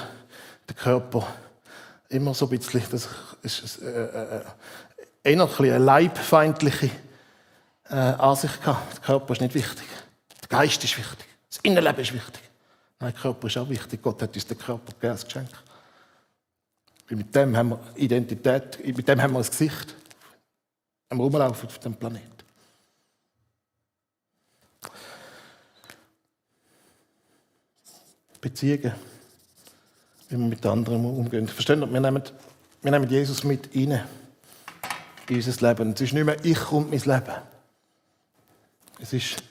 den 0.69 0.75
Körper 0.75 1.27
immer 2.09 2.33
so 2.33 2.45
ein 2.45 2.57
bisschen, 2.57 2.83
das 2.91 3.09
ist 3.41 3.81
äh, 3.81 3.85
äh, 3.85 4.43
eher 5.23 5.59
eine 5.59 5.77
leibfeindliche 5.79 6.91
äh, 7.89 7.95
Ansicht 7.95 8.61
gehabt. 8.61 8.97
Der 8.97 9.01
Körper 9.01 9.33
ist 9.33 9.41
nicht 9.41 9.55
wichtig. 9.55 9.85
Der 10.41 10.49
Geist 10.49 10.83
ist 10.83 10.97
wichtig. 10.97 11.25
Das 11.49 11.59
Innenleben 11.63 12.01
ist 12.01 12.13
wichtig. 12.13 12.41
Nein, 12.99 13.13
der 13.13 13.21
Körper 13.21 13.47
ist 13.47 13.57
auch 13.57 13.69
wichtig. 13.69 14.01
Gott 14.03 14.21
hat 14.21 14.35
uns 14.35 14.45
den 14.45 14.57
Körper 14.57 14.91
gegeben 14.93 15.11
als 15.13 15.25
Geschenk. 15.25 15.49
Weil 17.09 17.17
mit 17.17 17.35
dem 17.35 17.57
haben 17.57 17.69
wir 17.71 17.79
Identität, 17.95 18.85
mit 18.85 19.07
dem 19.07 19.21
haben 19.21 19.33
wir 19.33 19.39
ein 19.39 19.45
Gesicht. 19.45 19.95
Am 21.09 21.19
Rumlaufen 21.19 21.67
auf 21.67 21.79
dem 21.79 21.95
Planeten. 21.95 22.32
Beziehungen, 28.43 28.91
wie 30.27 30.37
wir 30.37 30.45
mit 30.45 30.65
anderen 30.65 31.05
umgehen. 31.05 31.47
Versteht 31.47 31.79
ihr? 31.79 31.93
Wir 31.93 32.01
nehmen, 32.01 32.21
wir 32.81 32.91
nehmen 32.91 33.09
Jesus 33.09 33.45
mit 33.45 33.73
rein 33.73 34.03
in 35.29 35.35
unser 35.37 35.67
Leben. 35.69 35.93
Es 35.93 36.01
ist 36.01 36.13
nicht 36.13 36.25
mehr 36.25 36.43
ich 36.43 36.71
und 36.71 36.91
mein 36.91 36.99
Leben. 36.99 37.35
Es 38.99 39.13
ist 39.13 39.41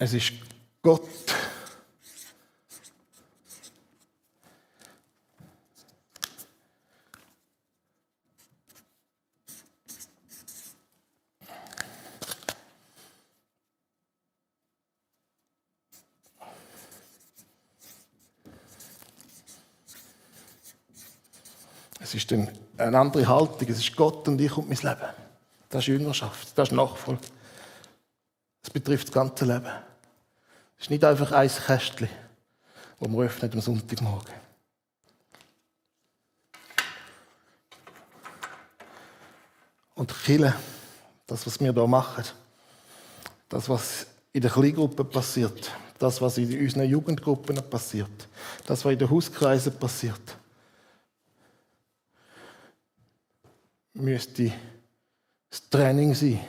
Es 0.00 0.14
ist 0.14 0.32
Gott, 0.80 1.02
Es 22.18 22.24
ist 22.24 22.32
eine 22.32 22.98
andere 22.98 23.28
Haltung. 23.28 23.68
Es 23.68 23.78
ist 23.78 23.94
Gott 23.94 24.26
und 24.26 24.40
ich 24.40 24.56
und 24.56 24.68
mein 24.68 24.76
Leben. 24.78 25.08
Das 25.68 25.84
ist 25.84 25.86
Jüngerschaft. 25.86 26.48
Das 26.56 26.68
ist 26.68 26.74
Nachfolge. 26.74 27.22
Das 28.60 28.70
betrifft 28.70 29.06
das 29.06 29.14
ganze 29.14 29.44
Leben. 29.44 29.70
Es 30.76 30.84
ist 30.84 30.90
nicht 30.90 31.04
einfach 31.04 31.30
ein 31.30 31.48
Kästchen, 31.48 32.08
das 32.98 33.08
man 33.08 33.20
öffnet 33.20 33.54
am 33.54 33.60
Sonntagmorgen. 33.60 34.34
Und 39.94 40.12
Kille, 40.24 40.54
das, 41.24 41.46
was 41.46 41.60
wir 41.60 41.72
hier 41.72 41.86
machen, 41.86 42.24
das, 43.48 43.68
was 43.68 44.06
in 44.32 44.40
der 44.40 44.50
Kleingruppe 44.50 45.04
passiert, 45.04 45.70
das, 46.00 46.20
was 46.20 46.36
in 46.38 46.60
unseren 46.60 46.88
Jugendgruppen 46.88 47.62
passiert, 47.70 48.28
das, 48.66 48.84
was 48.84 48.92
in 48.92 48.98
den 48.98 49.08
Hauskreisen 49.08 49.78
passiert, 49.78 50.37
müsste 53.98 54.52
das 55.50 55.68
Training 55.68 56.14
sein 56.14 56.44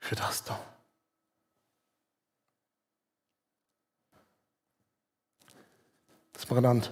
für 0.00 0.14
das 0.14 0.44
da. 0.44 0.60
Dass 6.32 6.48
man 6.50 6.58
einander 6.58 6.90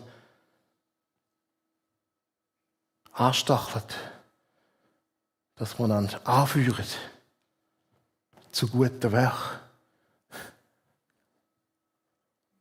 anstachelt, 3.12 3.95
dass 5.57 5.78
man 5.78 5.92
einander 5.92 6.26
anführt 6.26 6.99
zu 8.50 8.69
guten 8.69 9.12
Werk. 9.12 9.61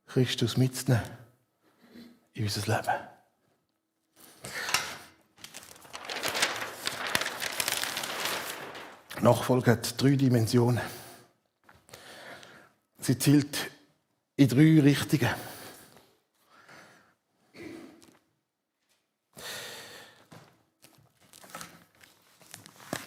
Christus 0.08 0.58
mitzunehmen 0.58 1.10
in 2.34 2.44
unser 2.44 2.68
Leben. 2.68 3.11
Nachfolge 9.22 9.72
hat 9.72 10.02
drei 10.02 10.16
Dimensionen. 10.16 10.82
Sie 13.00 13.18
zielt 13.18 13.72
in 14.36 14.48
drei 14.48 14.80
Richtungen. 14.82 15.30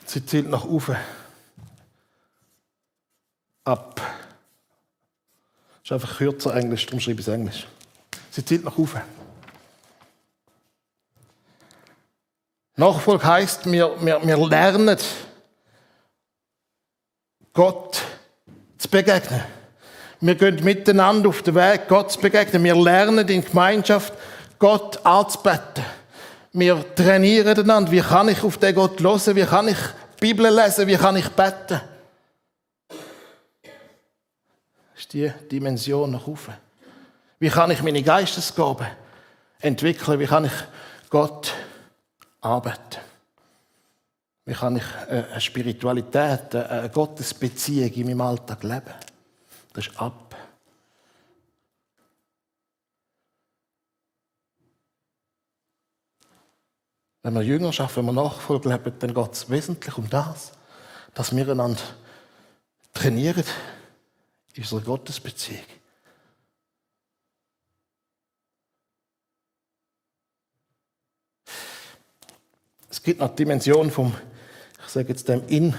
Sie 0.06 0.24
zielt 0.24 0.48
nach 0.48 0.64
oben. 0.64 0.96
Ab. 3.64 4.00
Das 5.82 5.84
ist 5.84 5.92
einfach 5.92 6.18
kürzer 6.18 6.54
Englisch, 6.54 6.86
darum 6.86 7.00
schreibe 7.00 7.20
ich 7.20 7.26
es 7.26 7.34
Englisch. 7.34 7.66
Sie 8.30 8.44
zielt 8.44 8.64
nach 8.64 8.78
oben. 8.78 9.00
Nachfolge 12.76 13.24
heisst, 13.24 13.70
wir, 13.70 13.96
wir, 14.04 14.24
wir 14.24 14.48
lernen, 14.48 14.98
Gott 17.54 18.02
zu 18.76 18.88
begegnen. 18.88 19.42
Wir 20.20 20.34
gehen 20.34 20.62
miteinander 20.64 21.28
auf 21.28 21.42
den 21.42 21.54
Weg, 21.54 21.86
Gott 21.86 22.10
zu 22.10 22.20
begegnen. 22.20 22.64
Wir 22.64 22.74
lernen 22.74 23.28
in 23.28 23.44
Gemeinschaft, 23.44 24.12
Gott 24.58 25.04
anzubeten. 25.06 25.84
Wir 26.52 26.84
trainieren 26.94 27.56
einander. 27.56 27.92
Wie 27.92 28.00
kann 28.00 28.28
ich 28.28 28.42
auf 28.42 28.58
den 28.58 28.74
Gott 28.74 29.00
hören? 29.00 29.36
Wie 29.36 29.44
kann 29.44 29.68
ich 29.68 29.76
die 29.76 30.20
Bibel 30.20 30.52
lesen? 30.52 30.88
Wie 30.88 30.96
kann 30.96 31.16
ich 31.16 31.28
beten? 31.28 31.80
Das 32.88 32.98
ist 34.96 35.12
die 35.12 35.32
Dimension 35.50 36.10
nach 36.10 36.26
oben. 36.26 36.54
Wie 37.38 37.50
kann 37.50 37.70
ich 37.70 37.82
meine 37.82 38.02
Geistesgaben 38.02 38.86
entwickeln? 39.60 40.18
Wie 40.18 40.26
kann 40.26 40.46
ich 40.46 40.52
Gott 41.08 41.52
arbeiten? 42.40 43.00
Wie 44.46 44.52
kann 44.52 44.76
ich 44.76 44.84
äh, 45.08 45.24
eine 45.30 45.40
Spiritualität, 45.40 46.54
eine 46.54 46.90
Gottesbeziehung 46.90 47.90
in 47.92 48.06
meinem 48.08 48.20
Alltag 48.20 48.62
leben? 48.62 48.94
Das 49.72 49.86
ist 49.86 49.98
ab. 49.98 50.36
Wenn 57.22 57.32
wir 57.32 57.42
Jüngerschaft, 57.42 57.96
wenn 57.96 58.04
wir 58.04 58.12
Nachfolge 58.12 58.68
leben, 58.68 58.92
dann 58.98 59.14
geht 59.14 59.32
es 59.32 59.48
wesentlich 59.48 59.96
um 59.96 60.10
das, 60.10 60.52
dass 61.14 61.34
wir 61.34 61.48
einander 61.48 61.80
trainieren 62.92 63.44
in 64.52 64.62
unserer 64.62 64.82
Gottesbeziehung. 64.82 65.64
Es 72.90 73.02
gibt 73.02 73.20
noch 73.20 73.30
die 73.30 73.36
Dimension 73.36 73.90
vom 73.90 74.14
sage 74.94 75.08
jetzt 75.08 75.28
dem 75.28 75.42
in, 75.48 75.74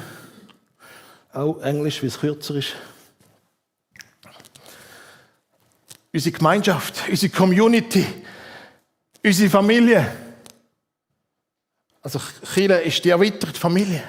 auch 1.32 1.62
Englisch, 1.62 2.01
wie 2.01 2.08
es 2.08 2.19
kürzer 2.19 2.56
ist. 2.56 2.73
Unsere 6.12 6.38
Gemeinschaft, 6.38 7.04
unsere 7.10 7.32
Community, 7.32 8.06
unsere 9.23 9.49
Familie. 9.49 10.12
Also 12.01 12.19
Chile 12.54 12.82
ist 12.82 13.06
die 13.06 13.10
erweiterte 13.10 13.58
Familie. 13.58 14.04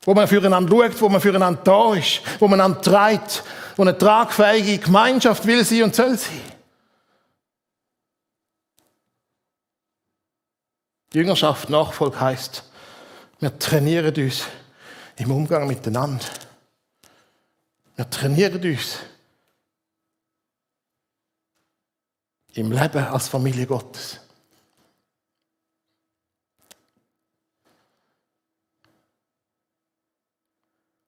Wo 0.00 0.14
man 0.14 0.26
füreinander 0.26 0.70
schaut, 0.70 1.00
wo 1.02 1.08
man 1.10 1.20
füreinander 1.20 1.60
da 1.62 1.94
ist, 1.94 2.22
wo 2.38 2.48
man 2.48 2.58
einander 2.58 2.80
trägt, 2.80 3.44
wo 3.76 3.82
eine 3.82 3.96
tragfähige 3.96 4.78
Gemeinschaft 4.78 5.46
will 5.46 5.62
sein 5.62 5.82
und 5.82 5.94
soll 5.94 6.16
sein. 6.16 6.40
Jüngerschaft, 11.12 11.68
Nachfolge 11.68 12.18
heißt, 12.18 12.71
wir 13.42 13.58
trainieren 13.58 14.14
uns 14.14 14.44
im 15.16 15.32
Umgang 15.32 15.66
miteinander. 15.66 16.24
Wir 17.96 18.08
trainieren 18.08 18.62
uns 18.62 19.00
im 22.54 22.70
Leben 22.70 23.04
als 23.04 23.26
Familie 23.26 23.66
Gottes. 23.66 24.20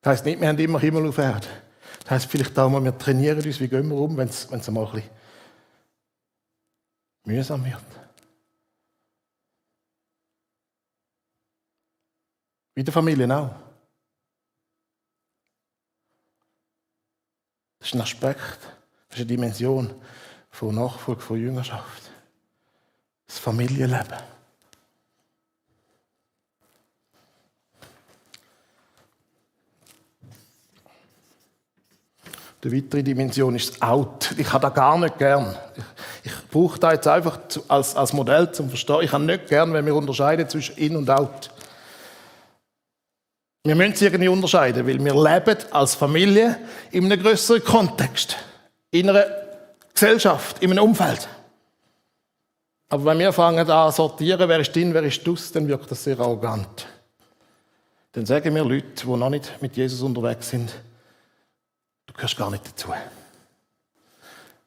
Das 0.00 0.10
heisst 0.10 0.24
nicht, 0.24 0.40
wir 0.40 0.48
haben 0.48 0.58
immer 0.58 0.80
Himmel 0.80 1.06
auf 1.06 1.18
Erde. 1.18 1.46
Das 2.00 2.10
heisst 2.10 2.26
vielleicht 2.26 2.58
auch 2.58 2.68
mal, 2.68 2.82
wir 2.82 2.98
trainieren 2.98 3.44
uns, 3.44 3.60
wie 3.60 3.68
gehen 3.68 3.88
wir 3.88 3.96
um, 3.96 4.16
wenn 4.16 4.28
es, 4.28 4.50
einmal 4.50 4.86
ein 4.86 4.92
bisschen 4.92 5.10
mühsam 7.26 7.64
wird. 7.64 8.03
Wie 12.74 12.82
der 12.82 12.92
Familien 12.92 13.30
auch. 13.30 13.50
Das 17.78 17.88
ist 17.88 17.94
ein 17.94 18.00
Aspekt, 18.00 18.58
das 19.08 19.18
ist 19.18 19.20
eine 19.20 19.26
Dimension 19.26 19.94
von 20.50 20.74
Nachfolge, 20.74 21.20
von 21.20 21.38
Jüngerschaft. 21.38 22.10
Das 23.26 23.38
Familienleben. 23.38 24.18
Die 32.64 32.72
weitere 32.72 33.02
Dimension 33.02 33.54
ist 33.54 33.74
das 33.74 33.82
Out. 33.82 34.34
Ich 34.38 34.50
habe 34.50 34.62
das 34.62 34.74
gar 34.74 34.98
nicht 34.98 35.18
gern. 35.18 35.54
Ich, 36.22 36.32
ich 36.32 36.48
brauche 36.48 36.78
das 36.78 36.94
jetzt 36.94 37.06
einfach 37.06 37.38
als, 37.68 37.94
als 37.94 38.14
Modell 38.14 38.50
zum 38.52 38.70
Verstehen. 38.70 39.02
Ich 39.02 39.12
habe 39.12 39.24
nicht 39.24 39.48
gern, 39.48 39.74
wenn 39.74 39.84
wir 39.84 39.94
unterscheiden 39.94 40.48
zwischen 40.48 40.78
In 40.78 40.96
und 40.96 41.10
Out. 41.10 41.50
Wir 43.66 43.74
müssen 43.74 43.92
es 43.92 44.02
irgendwie 44.02 44.28
unterscheiden, 44.28 44.86
weil 44.86 45.02
wir 45.02 45.14
leben 45.14 45.56
als 45.70 45.94
Familie 45.94 46.58
in 46.90 47.06
einem 47.06 47.22
größeren 47.22 47.64
Kontext, 47.64 48.36
in 48.90 49.08
einer 49.08 49.24
Gesellschaft, 49.94 50.62
in 50.62 50.70
einem 50.70 50.84
Umfeld. 50.84 51.26
Aber 52.90 53.06
wenn 53.06 53.18
wir 53.20 53.32
fangen 53.32 53.68
an 53.68 53.90
sortieren, 53.90 54.46
wer 54.50 54.60
ist 54.60 54.76
drin, 54.76 54.92
wer 54.92 55.02
ist 55.02 55.26
dus, 55.26 55.50
dann 55.50 55.66
wirkt 55.66 55.90
das 55.90 56.04
sehr 56.04 56.20
arrogant. 56.20 56.86
Dann 58.12 58.26
sagen 58.26 58.54
wir 58.54 58.64
Leute, 58.64 59.06
die 59.06 59.16
noch 59.16 59.30
nicht 59.30 59.60
mit 59.62 59.76
Jesus 59.76 60.02
unterwegs 60.02 60.50
sind, 60.50 60.70
du 62.06 62.12
gehörst 62.12 62.36
gar 62.36 62.50
nicht 62.50 62.66
dazu. 62.66 62.92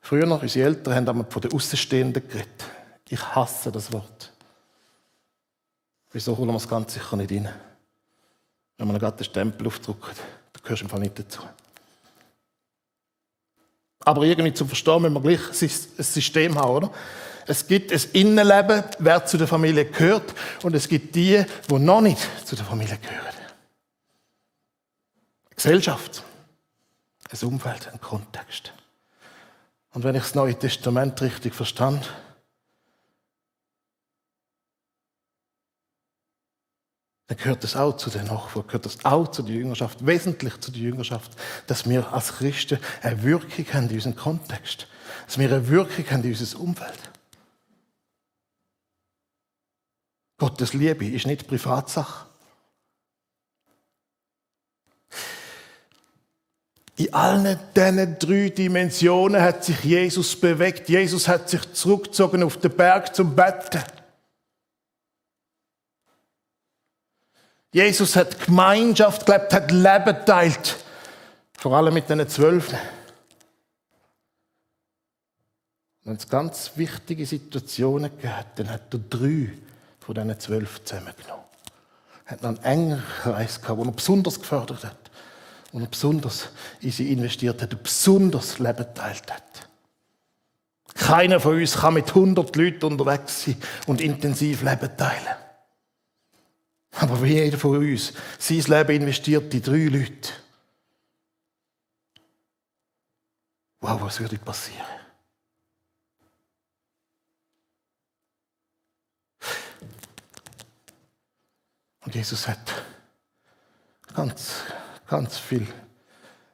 Früher 0.01 0.25
noch, 0.25 0.41
unsere 0.41 0.65
Eltern 0.65 0.95
haben 0.95 1.07
einmal 1.07 1.25
von 1.29 1.41
den 1.43 1.53
Außenstehenden 1.53 2.27
geredet. 2.27 2.65
Ich 3.09 3.21
hasse 3.21 3.71
das 3.71 3.93
Wort. 3.93 4.33
Wieso 6.11 6.35
holen 6.35 6.49
wir 6.49 6.55
es 6.55 6.67
ganz 6.67 6.95
sicher 6.95 7.15
nicht 7.15 7.31
rein? 7.31 7.49
Wenn 8.77 8.87
man 8.87 8.99
gerade 8.99 9.17
den 9.17 9.25
Stempel 9.25 9.67
aufdrückt. 9.67 10.17
Da 10.53 10.59
gehörst 10.61 10.81
du 10.81 10.85
im 10.85 10.89
Fall 10.89 10.99
nicht 10.99 11.17
dazu. 11.17 11.41
Aber 14.01 14.23
irgendwie 14.23 14.53
zu 14.53 14.65
verstehen, 14.65 15.03
wenn 15.03 15.13
wir 15.13 15.21
gleich 15.21 15.39
ein 15.49 15.69
System 16.03 16.57
haben, 16.57 16.71
oder? 16.71 16.91
Es 17.45 17.65
gibt 17.65 17.91
ein 17.91 18.01
Innenleben, 18.13 18.83
wer 18.99 19.25
zu 19.25 19.37
der 19.37 19.47
Familie 19.47 19.85
gehört, 19.85 20.33
und 20.63 20.75
es 20.75 20.87
gibt 20.87 21.15
die, 21.15 21.43
die 21.69 21.73
noch 21.79 22.01
nicht 22.01 22.19
zu 22.45 22.55
der 22.55 22.65
Familie 22.65 22.97
gehören. 22.97 23.35
Gesellschaft, 25.55 26.23
ein 27.29 27.47
Umfeld, 27.47 27.87
ein 27.91 27.99
Kontext. 27.99 28.73
Und 29.93 30.03
wenn 30.03 30.15
ich 30.15 30.21
das 30.21 30.35
Neue 30.35 30.53
Testament 30.53 31.19
richtig 31.21 31.55
verstand, 31.55 32.07
dann 37.27 37.37
gehört 37.37 37.63
das 37.63 37.75
auch 37.75 37.97
zu 37.97 38.09
den 38.09 38.25
Nachfolgern, 38.25 38.67
gehört 38.67 38.85
das 38.85 39.03
auch 39.03 39.29
zu 39.29 39.43
der 39.43 39.55
Jüngerschaft, 39.55 40.05
wesentlich 40.05 40.59
zu 40.61 40.71
der 40.71 40.81
Jüngerschaft, 40.81 41.31
dass 41.67 41.87
wir 41.87 42.13
als 42.13 42.37
Christen 42.37 42.79
eine 43.01 43.21
Wirkung 43.21 43.65
haben 43.73 43.89
in 43.89 43.95
unserem 43.95 44.15
Kontext, 44.15 44.87
dass 45.25 45.37
wir 45.37 45.49
eine 45.49 45.67
Wirkung 45.67 46.09
haben 46.09 46.23
in 46.23 46.29
unserem 46.29 46.61
Umfeld. 46.61 46.99
Gottes 50.37 50.73
Liebe 50.73 51.05
ist 51.05 51.27
nicht 51.27 51.47
Privatsache. 51.47 52.27
In 56.95 57.13
allen 57.13 57.59
diesen 57.75 58.19
drei 58.19 58.49
Dimensionen 58.49 59.41
hat 59.41 59.65
sich 59.65 59.83
Jesus 59.83 60.39
bewegt. 60.39 60.89
Jesus 60.89 61.27
hat 61.27 61.49
sich 61.49 61.73
zurückgezogen 61.73 62.41
auf 62.41 62.57
den 62.57 62.71
Berg 62.71 63.13
zum 63.15 63.35
Betten. 63.35 63.83
Jesus 67.71 68.15
hat 68.15 68.45
Gemeinschaft 68.45 69.25
gelebt, 69.25 69.53
hat 69.53 69.71
Leben 69.71 70.25
teilt. 70.25 70.77
Vor 71.57 71.73
allem 71.73 71.93
mit 71.93 72.09
den 72.09 72.27
Zwölf. 72.27 72.73
Wenn 76.07 76.15
es 76.15 76.29
ganz 76.29 76.71
wichtige 76.75 77.25
Situationen 77.25 78.11
gab, 78.21 78.55
dann 78.55 78.69
hat 78.69 78.93
er 78.93 78.99
drei 78.99 79.51
von 79.99 80.15
diesen 80.15 80.39
zwölf 80.39 80.81
zusammengenommen. 80.85 81.43
Er 82.25 82.31
hat 82.31 82.45
einen 82.45 82.63
engen 82.63 83.03
Kreis 83.23 83.61
gehabt, 83.61 83.81
den 83.81 83.89
er 83.89 83.91
besonders 83.91 84.39
gefördert 84.39 84.85
hat, 84.85 85.11
wo 85.73 85.79
er 85.79 85.85
besonders 85.87 86.47
in 86.79 86.91
sie 86.91 87.11
investiert 87.11 87.61
hat, 87.61 87.83
besonders 87.83 88.57
Leben 88.59 88.85
teilt 88.95 89.33
hat. 89.33 89.67
Keiner 90.93 91.41
von 91.41 91.55
uns 91.57 91.73
kann 91.73 91.95
mit 91.95 92.07
100 92.07 92.55
Leuten 92.55 92.85
unterwegs 92.85 93.43
sein 93.43 93.57
und 93.85 93.99
intensiv 93.99 94.61
Leben 94.61 94.95
teilen. 94.95 95.35
Aber 96.99 97.21
wie 97.21 97.33
jeder 97.33 97.57
von 97.57 97.77
uns 97.77 98.11
sein 98.39 98.61
Leben 98.61 99.01
investiert 99.01 99.53
in 99.53 99.61
drei 99.61 99.85
Leute. 99.85 100.33
Wow, 103.79 104.01
was 104.01 104.19
würde 104.19 104.37
passieren? 104.39 104.85
Und 112.01 112.15
Jesus 112.15 112.47
hat 112.47 112.83
ganz, 114.13 114.63
ganz 115.07 115.37
viel 115.37 115.67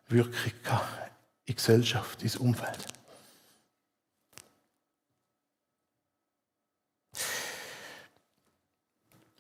Wirkung 0.10 0.52
in 1.46 1.56
Gesellschaft, 1.56 2.22
ins 2.22 2.36
Umfeld. 2.36 2.86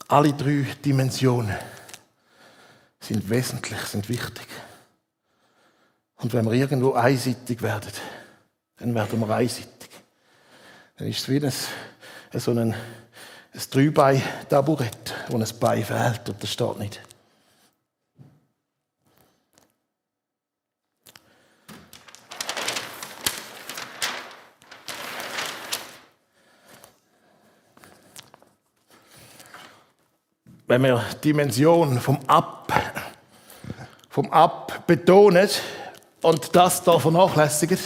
Alle 0.07 0.33
drei 0.33 0.65
Dimensionen 0.83 1.55
sind 2.99 3.29
wesentlich, 3.29 3.79
sind 3.81 4.07
wichtig. 4.09 4.47
Und 6.17 6.33
wenn 6.33 6.45
wir 6.45 6.53
irgendwo 6.53 6.93
einseitig 6.93 7.61
werden, 7.61 7.91
dann 8.77 8.95
werden 8.95 9.19
wir 9.19 9.35
einseitig. 9.35 9.89
Dann 10.97 11.07
ist 11.07 11.19
es 11.19 11.29
wie 11.29 11.43
ein, 11.43 12.39
so 12.39 12.51
ein, 12.51 12.73
ein 12.73 12.75
Dreibein-Taburett, 13.71 15.13
wo 15.29 15.37
ein 15.37 15.47
Bein 15.59 15.83
fehlt 15.83 16.29
und 16.29 16.41
das 16.41 16.51
steht 16.51 16.79
nicht. 16.79 17.01
Wenn 30.67 30.83
wir 30.83 31.03
die 31.15 31.29
Dimension 31.29 31.99
vom 31.99 32.19
Ab, 32.27 32.71
vom 34.09 34.31
Ab 34.31 34.83
betonen 34.87 35.49
und 36.21 36.55
das 36.55 36.83
da 36.83 36.99
vernachlässigen, 36.99 37.77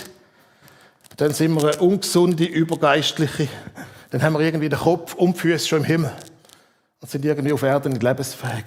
dann 1.18 1.34
sind 1.34 1.54
wir 1.56 1.70
eine 1.70 1.82
ungesunde, 1.82 2.46
übergeistliche, 2.46 3.48
dann 4.12 4.22
haben 4.22 4.34
wir 4.34 4.42
irgendwie 4.42 4.70
den 4.70 4.80
Kopf 4.80 5.16
und 5.16 5.36
die 5.36 5.40
Füße 5.40 5.68
schon 5.68 5.80
im 5.80 5.86
Himmel 5.86 6.12
und 7.02 7.10
sind 7.10 7.26
irgendwie 7.26 7.54
auf 7.54 7.64
Erden 7.64 7.94
nicht 7.94 8.04
lebensfähig. 8.04 8.66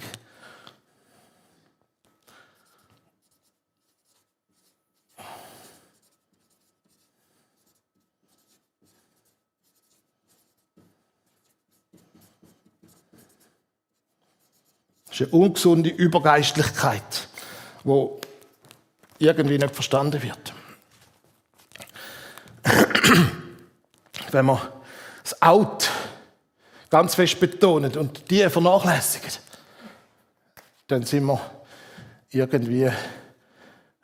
Ist 15.21 15.33
eine 15.35 15.43
ungesunde 15.43 15.91
Übergeistlichkeit, 15.91 17.29
wo 17.85 18.21
irgendwie 19.19 19.59
nicht 19.59 19.75
verstanden 19.75 20.23
wird. 20.23 20.55
Wenn 24.31 24.47
man 24.47 24.61
das 25.23 25.43
Out 25.43 25.91
ganz 26.89 27.15
fest 27.15 27.39
betont 27.39 27.99
und 27.99 28.31
die 28.31 28.49
vernachlässigen, 28.49 29.31
dann 30.87 31.03
sind 31.03 31.25
wir 31.27 31.39
irgendwie 32.31 32.91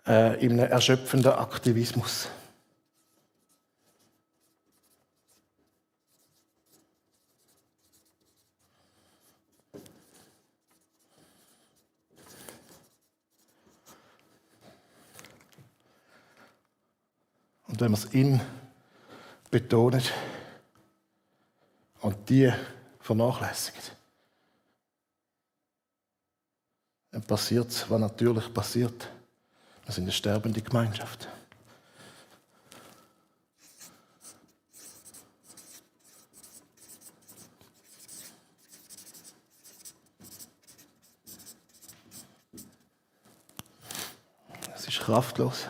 äh, 0.07 0.45
in 0.45 0.61
einem 0.61 0.71
erschöpfenden 0.71 1.33
Aktivismus. 1.33 2.29
Und 17.77 17.83
wenn 17.83 17.93
man 17.93 18.01
es 18.01 18.07
in 18.15 18.41
betont 19.51 20.11
und 22.01 22.17
die 22.31 22.51
vernachlässigt, 23.01 23.95
dann 27.11 27.23
passiert 27.25 27.69
es, 27.69 27.91
was 27.91 28.01
natürlich 28.01 28.55
passiert. 28.55 29.11
Wir 29.85 29.93
sind 29.93 30.05
eine 30.05 30.13
sterbende 30.13 30.63
Gemeinschaft. 30.63 31.29
Es 44.75 44.89
ist 44.89 45.01
kraftlos. 45.01 45.67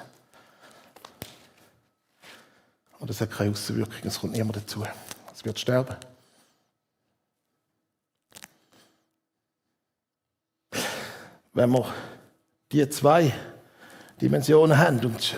Und 2.99 3.11
es 3.11 3.21
hat 3.21 3.31
keine 3.31 3.51
Auswirkungen, 3.51 4.07
es 4.07 4.21
kommt 4.21 4.33
niemand 4.33 4.57
dazu. 4.57 4.83
Es 5.35 5.45
wird 5.45 5.59
sterben. 5.59 5.97
Wenn 11.53 11.71
wir 11.71 11.87
die 12.73 12.89
zwei 12.91 13.33
Dimensionen 14.21 14.77
haben 14.79 14.99
und 15.05 15.37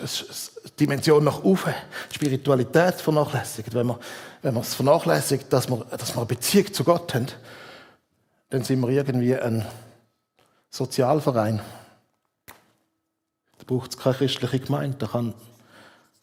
die 0.65 0.71
Dimension 0.77 1.25
nach 1.25 1.43
oben, 1.43 1.75
Spiritualität 2.13 3.01
vernachlässigt, 3.01 3.75
wenn 3.75 3.87
man, 3.87 3.99
wenn 4.43 4.55
man 4.55 4.63
es 4.63 4.75
vernachlässigt, 4.75 5.53
dass 5.53 5.69
wir, 5.69 5.85
dass 5.85 6.15
wir 6.15 6.19
eine 6.19 6.27
Beziehung 6.27 6.73
zu 6.73 6.85
Gott 6.85 7.15
haben, 7.15 7.27
dann 8.51 8.63
sind 8.63 8.81
wir 8.81 8.89
irgendwie 8.89 9.37
ein 9.37 9.67
Sozialverein. 10.71 11.61
Da 12.47 13.65
braucht 13.67 13.91
es 13.91 13.99
keine 13.99 14.17
christliche 14.17 14.61
Gemeinde, 14.61 14.97
da 14.99 15.07
kann, 15.07 15.35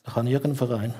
da 0.03 0.11
kann 0.11 0.27
irgendein 0.27 0.55
Verein. 0.55 0.93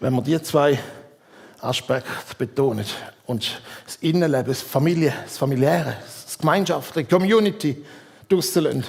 Wenn 0.00 0.14
man 0.14 0.24
die 0.24 0.40
zwei 0.42 0.78
Aspekte 1.60 2.10
betont 2.36 2.94
und 3.26 3.60
das 3.84 3.96
Innenleben, 3.96 4.46
das 4.46 4.62
Familie, 4.62 5.12
das 5.24 5.38
Familiäre, 5.38 5.96
das 6.24 6.38
Gemeinschaftliche, 6.38 7.08
Community 7.08 7.84
draussen 8.28 8.84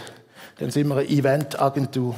dann 0.59 0.71
sind 0.71 0.89
wir 0.89 0.97
eine 0.97 1.07
Eventagentur. 1.07 2.15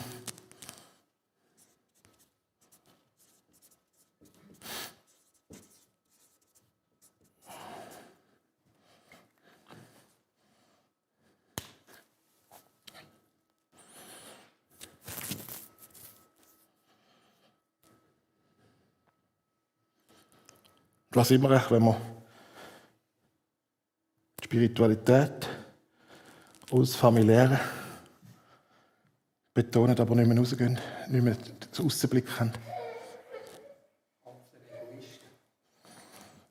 Was 21.14 21.32
immer, 21.32 21.50
wenn 21.50 21.96
die 24.40 24.46
Spiritualität 24.46 25.50
aus 26.72 26.96
familiären 26.96 27.60
betonen, 29.54 30.00
aber 30.00 30.16
nicht 30.16 30.28
mehr 30.28 30.38
rausgehen, 30.38 30.80
nicht 31.10 31.24
mehr 31.24 31.36
den 31.36 31.86
Ausblick 31.86 32.30
haben. 32.40 32.54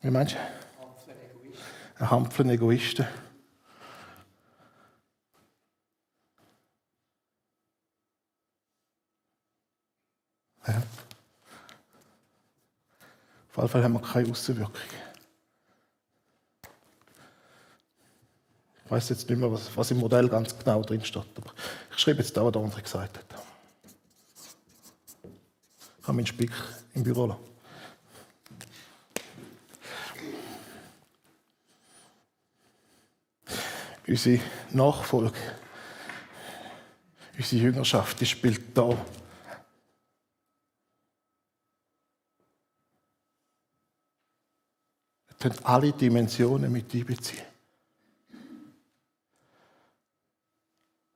Wie 0.02 0.10
meinst 0.10 0.34
du? 0.34 0.38
Ein 1.98 2.10
Hampflen 2.10 2.50
Egoisten. 2.50 3.06
Jeden 13.62 13.72
Fall 13.72 13.84
haben 13.84 13.92
wir 13.94 14.00
keine 14.00 14.30
Außenwirkung. 14.30 14.74
Ich 18.84 18.90
weiß 18.90 19.08
jetzt 19.10 19.30
nicht 19.30 19.38
mehr, 19.38 19.52
was, 19.52 19.76
was, 19.76 19.90
im 19.92 19.98
Modell 19.98 20.28
ganz 20.28 20.58
genau 20.58 20.82
drin 20.82 21.04
steht, 21.04 21.22
aber 21.36 21.52
ich 21.92 21.98
schreibe 21.98 22.20
jetzt 22.20 22.36
da, 22.36 22.44
was 22.44 22.52
der 22.52 22.62
andere 22.62 22.82
gesagt 22.82 23.18
hat. 23.18 23.24
Ich 26.00 26.08
habe 26.08 26.16
meinen 26.16 26.26
Spick 26.26 26.50
im 26.94 27.04
Büro 27.04 27.26
lassen. 27.26 27.40
Unsere 34.08 34.40
Nachfolge, 34.70 35.38
unsere 37.36 37.62
Jüngerschaft, 37.62 38.20
die 38.20 38.26
spielt 38.26 38.76
da 38.76 38.96
können 45.40 45.58
alle 45.64 45.92
Dimensionen 45.92 46.70
mit 46.70 46.94
einbeziehen. 46.94 47.44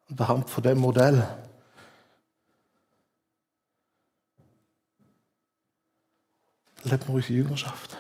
Und 0.09 0.21
anhand 0.21 0.49
von 0.49 0.63
dem 0.63 0.79
Modell 0.79 1.29
leben 6.85 7.07
wir 7.07 7.15
unsere 7.15 7.35
Jüngerschaft. 7.35 7.99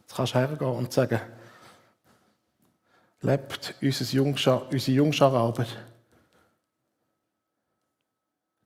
Jetzt 0.00 0.14
kannst 0.14 0.34
du 0.34 0.38
hergehen 0.38 0.70
und 0.70 0.92
sagen, 0.92 1.20
lebt 3.22 3.74
unsere 3.80 4.92
Jungschararbeit 4.92 5.78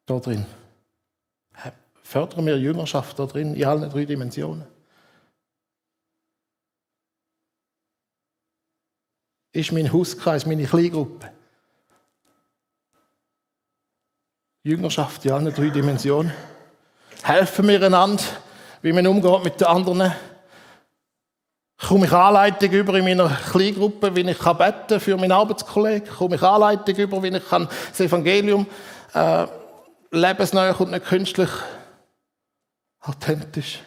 da 0.06 0.18
drin 0.18 0.44
fördern 2.04 2.46
wir 2.46 2.58
Jüngerschaft 2.58 3.18
da 3.18 3.26
drin 3.26 3.54
in 3.54 3.64
allen 3.64 3.90
drei 3.90 4.04
Dimensionen. 4.04 4.66
Ist 9.52 9.72
mein 9.72 9.92
Hauskreis, 9.92 10.46
meine 10.46 10.66
Kleingruppe. 10.66 11.30
Jüngerschaft 14.62 15.24
in 15.24 15.32
allen 15.32 15.54
drei 15.54 15.70
Dimensionen. 15.70 16.32
Helfen 17.22 17.68
wir 17.68 17.82
einander, 17.82 18.22
wie 18.82 18.92
man 18.92 19.06
umgeht 19.06 19.44
mit 19.44 19.60
den 19.60 19.66
anderen. 19.66 20.12
Komme 21.78 22.06
ich 22.06 22.12
Anleitung 22.12 22.70
über 22.70 22.94
in 22.94 23.04
meiner 23.04 23.28
Kleingruppe, 23.28 24.14
wie 24.14 24.30
ich 24.30 24.38
beten 24.38 25.00
für 25.00 25.16
meinen 25.16 25.32
Arbeitskollegen? 25.32 26.08
Komme 26.08 26.36
ich 26.36 26.42
Anleitung 26.42 26.96
über, 26.96 27.22
wie 27.22 27.28
ich 27.28 27.42
das 27.48 28.00
Evangelium 28.00 28.66
äh, 29.14 29.46
lebensnah 30.10 30.72
und 30.72 30.90
nicht 30.90 31.06
künstlich 31.06 31.50
authentisch 33.04 33.80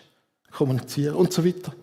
kommunizieren 0.52 1.16
und 1.16 1.34
so 1.34 1.46
weiter. 1.46 1.74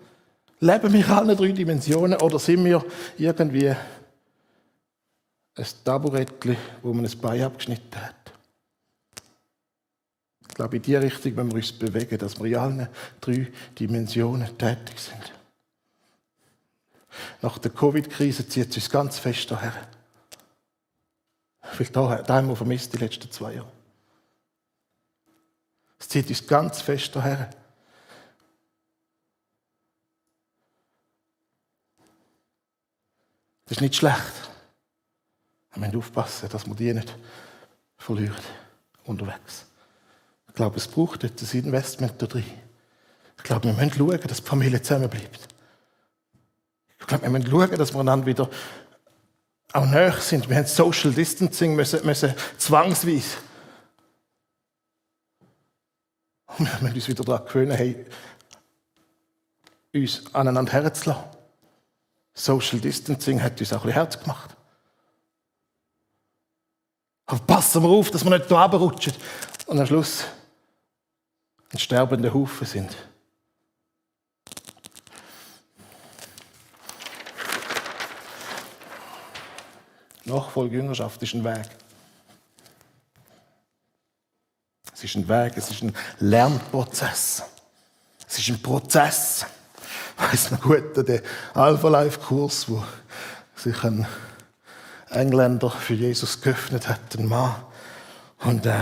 Leben 0.61 0.93
wir 0.93 1.09
alle 1.11 1.37
drei 1.37 1.53
Dimensionen 1.53 2.21
oder 2.21 2.39
sind 2.39 2.65
wir 2.65 2.85
irgendwie 3.19 3.69
ein 3.69 5.67
Taburettchen, 5.85 6.57
wo 6.83 6.93
man 6.93 7.05
ein 7.05 7.19
Bein 7.19 7.43
abgeschnitten 7.43 8.01
hat? 8.01 8.15
Ich 10.49 10.55
glaube, 10.55 10.77
in 10.77 10.83
die 10.83 10.95
Richtung 10.95 11.37
wenn 11.37 11.49
wir 11.49 11.57
uns 11.57 11.73
bewegen, 11.73 12.17
dass 12.17 12.39
wir 12.39 12.47
in 12.47 12.57
allen 12.57 12.89
drei 13.21 13.53
Dimensionen 13.79 14.57
tätig 14.57 14.99
sind. 15.01 15.33
Nach 17.43 17.59
der 17.59 17.73
Covid-Krise 17.73 18.49
zieht 18.49 18.71
es 18.71 18.77
uns 18.77 18.91
ganz 18.91 19.19
fest 19.19 19.51
daher. 19.51 19.75
Vielleicht 21.73 21.97
da, 21.97 22.23
da 22.23 22.35
haben 22.37 22.49
wir 22.49 22.57
vermisst 22.57 22.93
die 22.93 22.99
letzten 22.99 23.31
zwei 23.31 23.55
Jahre. 23.55 23.74
Es 26.05 26.11
zieht 26.11 26.29
uns 26.29 26.47
ganz 26.47 26.83
fest 26.83 27.17
daher. 27.17 27.49
Das 33.65 33.79
ist 33.79 33.81
nicht 33.81 33.97
schlecht. 33.97 34.19
Wir 35.73 35.81
müssen 35.81 35.97
aufpassen, 35.97 36.51
dass 36.51 36.67
wir 36.67 36.75
die 36.75 36.93
nicht 36.93 37.17
verlieren 37.97 38.37
unterwegs. 39.05 39.65
Ich 40.49 40.55
glaube, 40.55 40.77
es 40.77 40.87
braucht 40.87 41.23
jetzt 41.23 41.43
ein 41.43 41.65
Investment 41.65 42.21
da 42.21 42.27
drin. 42.27 42.45
Ich 43.39 43.43
glaube, 43.43 43.65
wir 43.65 43.73
müssen 43.73 43.95
schauen, 43.97 44.21
dass 44.29 44.43
die 44.43 44.47
Familie 44.47 44.83
zusammenbleibt. 44.83 45.49
Ich 47.01 47.07
glaube, 47.07 47.23
wir 47.23 47.31
müssen 47.31 47.51
schauen, 47.51 47.79
dass 47.79 47.95
wir 47.95 48.05
dann 48.05 48.27
wieder 48.27 48.51
auch 49.73 49.87
näher 49.87 50.21
sind. 50.21 50.51
Wir 50.51 50.57
haben 50.59 50.67
Social 50.67 51.15
Distancing 51.15 51.75
müssen, 51.75 52.05
müssen 52.05 52.35
zwangsweise 52.59 53.39
und 56.59 56.67
wir 56.67 56.81
müssen 56.81 56.95
uns 56.95 57.09
wieder 57.09 57.25
daran 57.25 57.47
gewöhnen, 57.47 57.77
hey, 57.77 58.07
uns 59.95 60.35
aneinander 60.35 60.73
herzulassen. 60.73 61.25
Social 62.35 62.81
Distancing 62.81 63.43
hat 63.43 63.61
uns 63.61 63.73
auch 63.73 63.77
ein 63.77 63.87
bisschen 63.87 63.93
Herz 63.93 64.21
gemacht. 64.21 64.57
Aber 67.27 67.41
passen 67.41 67.83
wir 67.83 67.89
auf, 67.89 68.11
dass 68.11 68.25
wir 68.25 68.37
nicht 68.37 68.51
da 68.51 68.65
runterrutschen 68.65 69.15
und 69.67 69.79
am 69.79 69.87
Schluss 69.87 70.25
ein 71.73 71.79
sterbender 71.79 72.35
Haufen 72.35 72.67
sind. 72.67 72.95
Nachfolge 80.25 80.77
Jüngerschaft 80.77 81.23
ist 81.23 81.35
ein 81.35 81.45
Weg. 81.45 81.84
Es 85.05 85.11
ist 85.11 85.17
ein 85.17 85.29
Weg, 85.29 85.53
es 85.59 85.71
ist 85.71 85.83
ein 85.83 85.95
Lernprozess. 86.21 87.43
Es 88.27 88.39
ist 88.39 88.49
ein 88.49 88.63
Prozess. 88.63 89.45
Ich 90.17 90.33
weiss 90.33 90.51
noch 90.51 90.63
gut, 90.63 90.97
der 91.07 91.21
Alpha 91.53 91.89
Life 91.91 92.21
Kurs, 92.21 92.67
wo 92.71 92.83
sich 93.55 93.85
ein 93.85 94.07
Engländer 95.11 95.69
für 95.69 95.93
Jesus 95.93 96.41
geöffnet 96.41 96.89
hat, 96.89 97.19
ein 97.19 97.27
Mann. 97.27 97.55
Und 98.39 98.65
äh, 98.65 98.81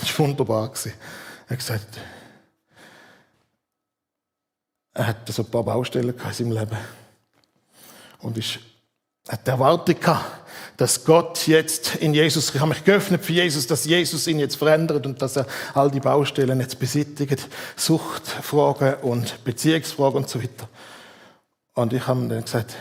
das 0.00 0.18
war 0.18 0.26
wunderbar. 0.26 0.72
Er 0.86 1.50
hat 1.50 1.58
gesagt, 1.58 2.00
er 4.94 5.06
hatte 5.06 5.32
so 5.32 5.42
ein 5.42 5.50
paar 5.50 5.64
Baustellen 5.64 6.18
in 6.18 6.32
seinem 6.32 6.52
Leben. 6.52 6.78
Und 8.20 8.38
ist, 8.38 8.58
hat 9.28 9.46
die 9.46 9.50
Erwartung 9.50 9.96
dass 10.78 11.04
Gott 11.04 11.48
jetzt 11.48 11.96
in 11.96 12.14
Jesus, 12.14 12.54
ich 12.54 12.60
habe 12.60 12.70
mich 12.70 12.84
geöffnet 12.84 13.24
für 13.24 13.32
Jesus, 13.32 13.66
dass 13.66 13.84
Jesus 13.84 14.28
ihn 14.28 14.38
jetzt 14.38 14.54
verändert 14.54 15.04
und 15.06 15.20
dass 15.20 15.36
er 15.36 15.46
all 15.74 15.90
die 15.90 15.98
Baustellen 15.98 16.60
jetzt 16.60 16.78
besittigt, 16.78 17.48
Suchtfragen 17.76 18.94
und 19.02 19.42
Beziehungsfragen 19.42 20.18
und 20.18 20.28
so 20.28 20.40
weiter. 20.40 20.68
Und 21.74 21.92
ich 21.92 22.06
habe 22.06 22.28
dann 22.28 22.44
gesagt, 22.44 22.76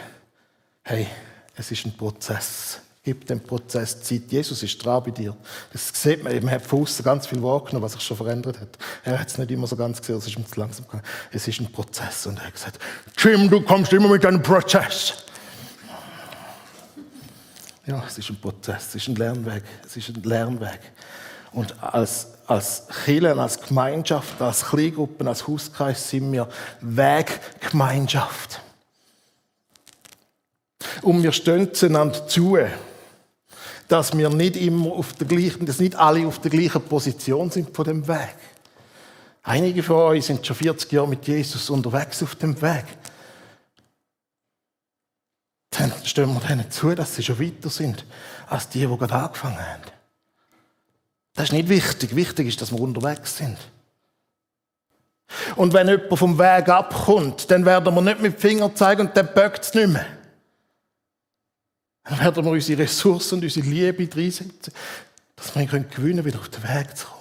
hey, 0.84 1.08
es 1.56 1.72
ist 1.72 1.88
ein 1.88 1.98
Prozess. 1.98 2.82
Gib 3.04 3.26
dem 3.26 3.40
Prozess 3.40 4.04
Zeit. 4.04 4.24
Jesus 4.30 4.62
ist 4.62 4.78
dran 4.86 5.02
bei 5.04 5.12
dir. 5.12 5.36
Das 5.74 5.90
sieht 5.94 6.24
man 6.24 6.34
eben. 6.34 6.46
Man 6.46 6.54
hat 6.54 6.68
von 6.68 6.86
ganz 7.04 7.26
viel 7.26 7.42
wahrgenommen, 7.42 7.84
was 7.84 7.94
sich 7.94 8.04
schon 8.04 8.18
verändert 8.18 8.60
hat. 8.60 8.78
Er 9.06 9.20
hat 9.20 9.28
es 9.30 9.40
nicht 9.40 9.50
immer 9.50 9.66
so 9.66 9.76
ganz 9.76 10.02
gesehen, 10.02 10.18
es 10.18 10.28
ist 10.28 10.38
ihm 10.38 10.46
zu 10.46 10.60
langsam 10.60 10.86
gegangen. 10.86 11.06
Es 11.32 11.48
ist 11.48 11.60
ein 11.60 11.72
Prozess. 11.72 12.28
Und 12.28 12.38
er 12.38 12.46
hat 12.46 12.54
gesagt, 12.54 12.80
Jim, 13.18 13.50
du 13.50 13.62
kommst 13.62 13.92
immer 13.92 14.10
mit 14.10 14.24
einem 14.24 14.44
Prozess. 14.44 15.24
Ja, 17.88 18.04
es 18.06 18.18
ist 18.18 18.30
ein 18.30 18.36
Prozess, 18.36 18.90
es 18.90 18.96
ist 18.96 19.08
ein 19.08 19.16
Lernweg, 19.16 19.64
es 19.86 19.96
ist 19.96 20.10
ein 20.10 20.22
Lernweg. 20.22 20.80
Und 21.54 21.82
als, 21.82 22.28
als 22.46 22.84
Kirche, 23.06 23.40
als 23.40 23.62
Gemeinschaft, 23.62 24.42
als 24.42 24.66
Kleingruppen, 24.66 25.26
als 25.26 25.48
Hauskreis 25.48 26.10
sind 26.10 26.34
wir 26.34 26.50
Weggemeinschaft. 26.82 28.60
Und 31.02 31.24
wir 31.24 31.32
stehen 31.32 31.74
zueinander 31.74 32.28
zu, 32.28 32.58
dass 33.88 34.18
wir 34.18 34.30
nicht 34.32 34.58
immer 34.58 34.92
auf 34.92 35.14
der 35.14 35.28
gleichen, 35.28 35.66
dass 35.66 35.80
nicht 35.80 35.96
alle 35.96 36.28
auf 36.28 36.40
der 36.40 36.52
gleichen 36.52 36.82
Position 36.82 37.50
sind 37.50 37.74
von 37.74 37.86
dem 37.86 38.06
Weg. 38.06 38.36
Einige 39.44 39.82
von 39.82 39.96
euch 39.96 40.26
sind 40.26 40.46
schon 40.46 40.58
40 40.58 40.92
Jahre 40.92 41.08
mit 41.08 41.26
Jesus 41.26 41.70
unterwegs 41.70 42.22
auf 42.22 42.36
dem 42.36 42.62
Weg 42.62 42.84
stellen 46.18 46.34
wir 46.34 46.48
denen 46.48 46.72
zu, 46.72 46.96
dass 46.96 47.16
sie 47.16 47.22
schon 47.22 47.40
weiter 47.40 47.70
sind 47.70 48.04
als 48.48 48.70
die, 48.70 48.88
die 48.88 48.98
gerade 48.98 49.14
angefangen 49.14 49.60
haben. 49.60 49.84
Das 51.36 51.46
ist 51.46 51.52
nicht 51.52 51.70
wichtig. 51.70 52.16
Wichtig 52.16 52.48
ist, 52.48 52.60
dass 52.60 52.72
wir 52.72 52.80
unterwegs 52.80 53.38
sind. 53.38 53.56
Und 55.56 55.74
wenn 55.74 55.88
jemand 55.88 56.18
vom 56.18 56.40
Weg 56.40 56.70
abkommt, 56.70 57.52
dann 57.52 57.66
werden 57.66 57.94
wir 57.94 58.02
nicht 58.02 58.20
mit 58.20 58.34
dem 58.34 58.40
Finger 58.40 58.74
zeigen 58.74 59.02
und 59.02 59.16
dann 59.16 59.32
böckt 59.32 59.64
es 59.64 59.74
nicht 59.76 59.90
mehr. 59.90 60.08
Dann 62.06 62.20
werden 62.20 62.44
wir 62.44 62.52
unsere 62.52 62.82
Ressourcen 62.82 63.36
und 63.36 63.44
unsere 63.44 63.68
Liebe 63.68 64.10
reinsetzen, 64.16 64.74
dass 65.36 65.54
wir 65.54 65.62
ihn 65.62 65.68
gewinnen 65.70 65.90
können, 65.92 66.26
wieder 66.26 66.40
auf 66.40 66.50
den 66.50 66.64
Weg 66.64 66.98
zu 66.98 67.06
kommen. 67.06 67.18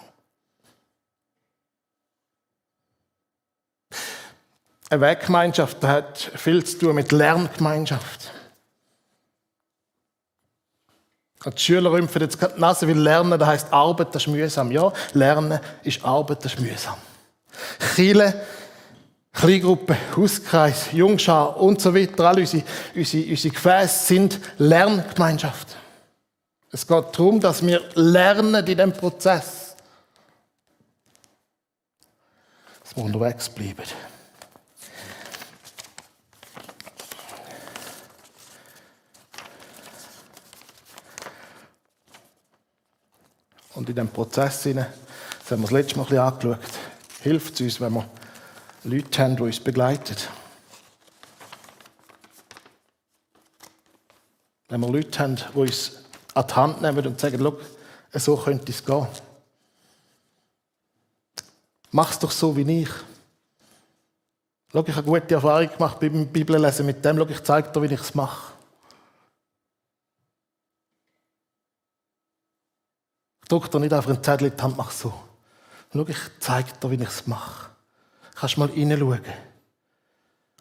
Eine 4.89 5.01
Weggemeinschaft 5.03 5.85
hat 5.85 6.19
viel 6.19 6.65
zu 6.65 6.79
tun 6.79 6.95
mit 6.95 7.13
Lerngemeinschaft. 7.13 8.33
Die 11.47 11.61
Schüler 11.61 11.93
rümpfen 11.93 12.23
jetzt 12.23 12.41
die 12.43 12.61
Nase, 12.61 12.89
weil 12.89 12.99
Lernen, 12.99 13.39
das 13.39 13.49
heisst 13.49 13.73
Arbeit, 13.73 14.15
das 14.15 14.23
ist 14.23 14.29
mühsam. 14.29 14.73
Ja, 14.73 14.93
Lernen 15.13 15.61
ist 15.85 16.05
Arbeit, 16.05 16.45
das 16.45 16.55
ist 16.55 16.61
mühsam. 16.61 16.97
Chile, 17.95 18.43
Kleingruppe, 19.33 19.97
Hauskreis, 20.17 20.93
Jungschar 20.93 21.57
und 21.59 21.81
so 21.81 21.95
weiter, 21.95 22.25
alle 22.25 22.41
unsere, 22.41 22.65
unsere, 22.95 23.31
unsere 23.31 23.55
Gefäße 23.55 24.07
sind 24.07 24.41
Lerngemeinschaft. 24.59 25.77
Es 26.73 26.87
geht 26.87 27.05
darum, 27.13 27.41
dass 27.41 27.65
wir 27.65 27.83
lernen 27.95 28.57
in 28.57 28.65
diesem 28.65 28.93
Prozess. 28.93 29.77
Dass 32.83 32.97
wir 32.97 33.05
unterwegs 33.05 33.49
bleiben. 33.49 33.85
Und 43.77 43.91
in 43.91 43.95
diesem 43.95 44.09
Prozess, 44.09 44.63
das 44.63 44.75
haben 45.51 45.61
wir 45.61 45.69
das 45.69 45.71
letzte 45.71 45.99
Mal 45.99 46.07
ein 46.09 46.19
angeschaut, 46.19 46.59
hilft 47.21 47.55
es 47.55 47.61
uns, 47.61 47.81
wenn 47.81 47.93
wir 47.93 48.09
Leute 48.85 49.23
haben, 49.23 49.37
die 49.37 49.43
uns 49.43 49.61
begleiten. 49.61 50.17
Wenn 54.69 54.81
wir 54.81 54.89
Leute 54.89 55.19
haben, 55.19 55.37
die 55.37 55.59
uns 55.59 55.93
an 56.35 56.47
die 56.47 56.55
Hand 56.55 56.83
nehmen 56.83 57.07
und 57.07 57.21
sagen, 57.21 57.39
Schau, 57.39 57.59
so 58.19 58.37
könnte 58.39 58.73
es 58.73 58.83
gehen. 58.83 59.07
Mach 61.91 62.11
es 62.11 62.19
doch 62.19 62.31
so 62.31 62.57
wie 62.57 62.83
ich. 62.83 62.91
Schau, 64.73 64.85
ich 64.87 64.97
habe 64.97 65.07
gute 65.07 65.35
Erfahrung 65.35 65.69
gemacht 65.69 66.01
beim 66.01 66.27
Bibellesen 66.29 66.87
mit 66.87 67.05
dem. 67.05 67.19
Schau, 67.19 67.27
ich 67.27 67.43
zeige 67.43 67.69
dir, 67.69 67.83
wie 67.83 67.95
ich 67.95 68.01
es 68.01 68.15
mache. 68.15 68.56
Drück 73.49 73.71
dir 73.71 73.81
nicht 73.81 73.93
einfach 73.93 74.11
einen 74.11 74.23
Zettel 74.23 74.49
in 74.49 74.57
die 74.57 74.63
Hand, 74.63 74.77
mach 74.77 74.91
so. 74.91 75.13
Schau, 75.93 76.07
ich 76.09 76.19
zeige 76.41 76.73
dir, 76.73 76.91
wie 76.91 76.97
ich 76.97 77.09
es 77.09 77.27
mache. 77.27 77.71
Kannst 78.35 78.59
mal 78.59 78.69
hineinschauen. 78.69 79.21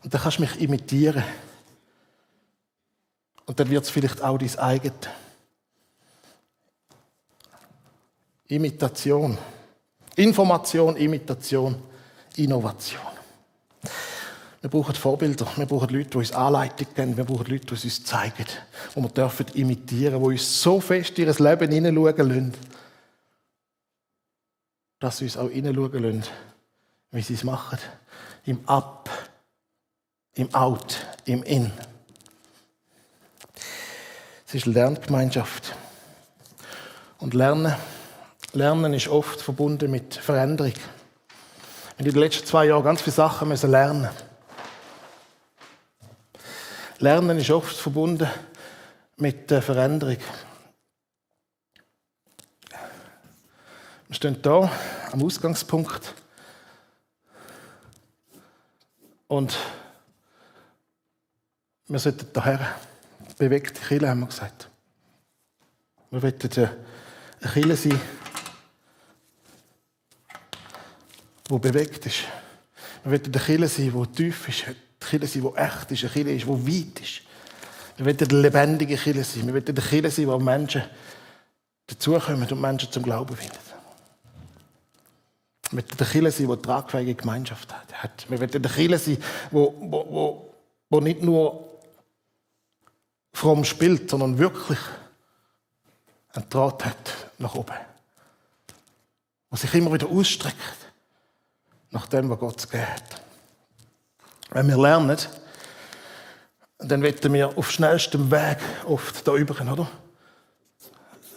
Und 0.03 0.13
dann 0.13 0.21
kannst 0.21 0.37
du 0.37 0.41
mich 0.41 0.61
imitieren. 0.61 1.23
Und 3.45 3.59
dann 3.59 3.69
wird 3.69 3.83
es 3.83 3.89
vielleicht 3.89 4.21
auch 4.21 4.37
dein 4.37 4.59
eigenes. 4.59 4.93
Imitation. 8.47 9.37
Information, 10.15 10.95
Imitation, 10.95 11.75
Innovation. 12.35 13.14
Wir 14.65 14.71
brauchen 14.71 14.95
Vorbilder, 14.95 15.45
wir 15.57 15.67
brauchen 15.67 15.89
Leute, 15.89 16.09
die 16.09 16.17
uns 16.17 16.31
Anleitung 16.31 16.87
geben, 16.95 17.15
wir 17.15 17.23
brauchen 17.23 17.45
Leute, 17.45 17.67
die 17.67 17.73
uns 17.73 18.03
zeigen, 18.03 18.47
die 18.95 18.99
wir 18.99 19.09
dürfen 19.09 19.45
imitieren, 19.53 20.19
die 20.19 20.25
uns 20.25 20.59
so 20.59 20.81
fest 20.81 21.19
in 21.19 21.27
ihr 21.27 21.35
Leben 21.35 21.71
hineinschauen 21.71 22.17
lassen, 22.17 22.53
dass 24.99 25.19
sie 25.19 25.25
uns 25.25 25.37
auch 25.37 25.51
hineinschauen 25.51 26.01
lassen, 26.01 26.23
wie 27.11 27.21
sie 27.21 27.35
es 27.35 27.43
machen. 27.43 27.77
Im 28.47 28.67
Ab, 28.67 29.07
im 30.33 30.51
Out, 30.55 31.05
im 31.25 31.43
In. 31.43 31.71
Es 34.47 34.55
ist 34.55 34.65
Lerngemeinschaft. 34.65 35.75
Und 37.19 37.35
Lernen, 37.35 37.75
Lernen 38.53 38.95
ist 38.95 39.09
oft 39.09 39.43
verbunden 39.43 39.91
mit 39.91 40.15
Veränderung. 40.15 40.73
Wir 40.73 41.99
haben 41.99 41.99
in 41.99 42.05
den 42.05 42.15
letzten 42.15 42.47
zwei 42.47 42.65
Jahren 42.65 42.83
ganz 42.83 43.03
viele 43.03 43.15
Sachen 43.15 43.47
müssen. 43.47 43.69
Lernen 46.99 47.37
ist 47.37 47.49
oft 47.51 47.75
verbunden 47.75 48.29
mit 49.17 49.51
der 49.51 49.61
Veränderung. 49.61 50.17
Wir 54.07 54.15
stehen 54.15 54.37
hier 54.41 54.71
am 55.11 55.23
Ausgangspunkt 55.23 56.13
und 59.27 59.57
wir 61.87 61.99
sollten 61.99 62.27
daher 62.31 62.75
bewegte 63.37 63.81
Kille, 63.81 64.09
haben 64.09 64.21
wir 64.21 64.27
gesagt. 64.27 64.69
Wir 66.11 66.21
wollen 66.21 66.39
eine 66.41 67.51
Kille 67.51 67.75
sein, 67.75 67.99
die 71.49 71.59
bewegt 71.59 72.05
ist. 72.05 72.23
Wir 73.03 73.11
wollen 73.11 73.25
eine 73.25 73.43
Kille 73.43 73.67
sein, 73.67 73.91
die 73.91 74.11
tief 74.15 74.47
ist, 74.47 74.65
eine 75.11 75.19
Kille 75.19 75.27
sein, 75.27 75.41
die 75.41 75.57
echt 75.59 75.91
ist, 75.91 76.03
eine 76.03 76.13
Kille 76.13 76.33
ist, 76.33 76.45
die 76.45 76.49
weit 76.49 76.99
ist. 77.01 77.21
Wir 77.97 78.05
wollen 78.05 78.17
eine 78.19 78.41
lebendige 78.41 78.97
Kille 78.97 79.23
sein. 79.23 79.47
Wir 79.47 79.53
wollen 79.53 79.67
eine 79.67 79.81
Kille 79.81 80.11
sein, 80.11 80.27
wo 80.27 80.39
Menschen 80.39 80.83
dazukommen 81.87 82.49
und 82.49 82.61
Menschen 82.61 82.91
zum 82.91 83.03
Glauben 83.03 83.35
finden 83.35 83.65
mit 85.71 85.99
der 85.99 86.07
Kirche 86.07 86.31
sein, 86.31 86.47
die 86.47 86.61
tragfähige 86.61 87.15
Gemeinschaft 87.15 87.73
hat. 87.73 88.29
Wir 88.29 88.39
wollen 88.39 88.51
der 88.51 88.71
Kirche 88.71 88.97
sein, 88.97 89.17
wo, 89.51 89.73
wo, 89.79 90.05
wo, 90.09 90.53
wo 90.89 90.99
nicht 90.99 91.21
nur 91.21 91.79
fromm 93.33 93.63
spielt, 93.65 94.09
sondern 94.09 94.37
wirklich 94.37 94.79
einen 96.33 96.49
Draht 96.49 96.85
hat 96.85 97.29
nach 97.37 97.55
oben. 97.55 97.75
Wo 99.49 99.57
sich 99.57 99.73
immer 99.73 99.93
wieder 99.93 100.07
ausstreckt 100.07 100.55
nach 101.91 102.07
dem, 102.07 102.29
was 102.29 102.39
Gott 102.39 102.63
gegeben 102.63 102.87
hat. 102.87 103.21
Wenn 104.51 104.67
wir 104.67 104.77
lernen, 104.77 105.17
dann 106.79 107.01
werden 107.01 107.33
wir 107.33 107.57
auf 107.57 107.71
schnellstem 107.71 108.29
Weg 108.31 108.57
oft 108.85 109.27
da 109.27 109.35
üben, 109.35 109.69
oder? 109.69 109.87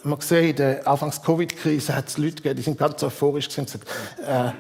man 0.09 0.19
gesehen, 0.19 0.51
in 0.51 0.57
der 0.57 0.87
Anfangs-Covid-Krise 0.87 1.95
hat 1.95 2.09
es 2.09 2.19
Leute 2.19 2.37
gegeben, 2.37 2.57
die 2.57 2.63
sind 2.63 2.79
ganz 2.79 3.03
euphorisch 3.03 3.49
und 3.59 3.67
gesagt, 3.67 3.87
äh, 4.27 4.53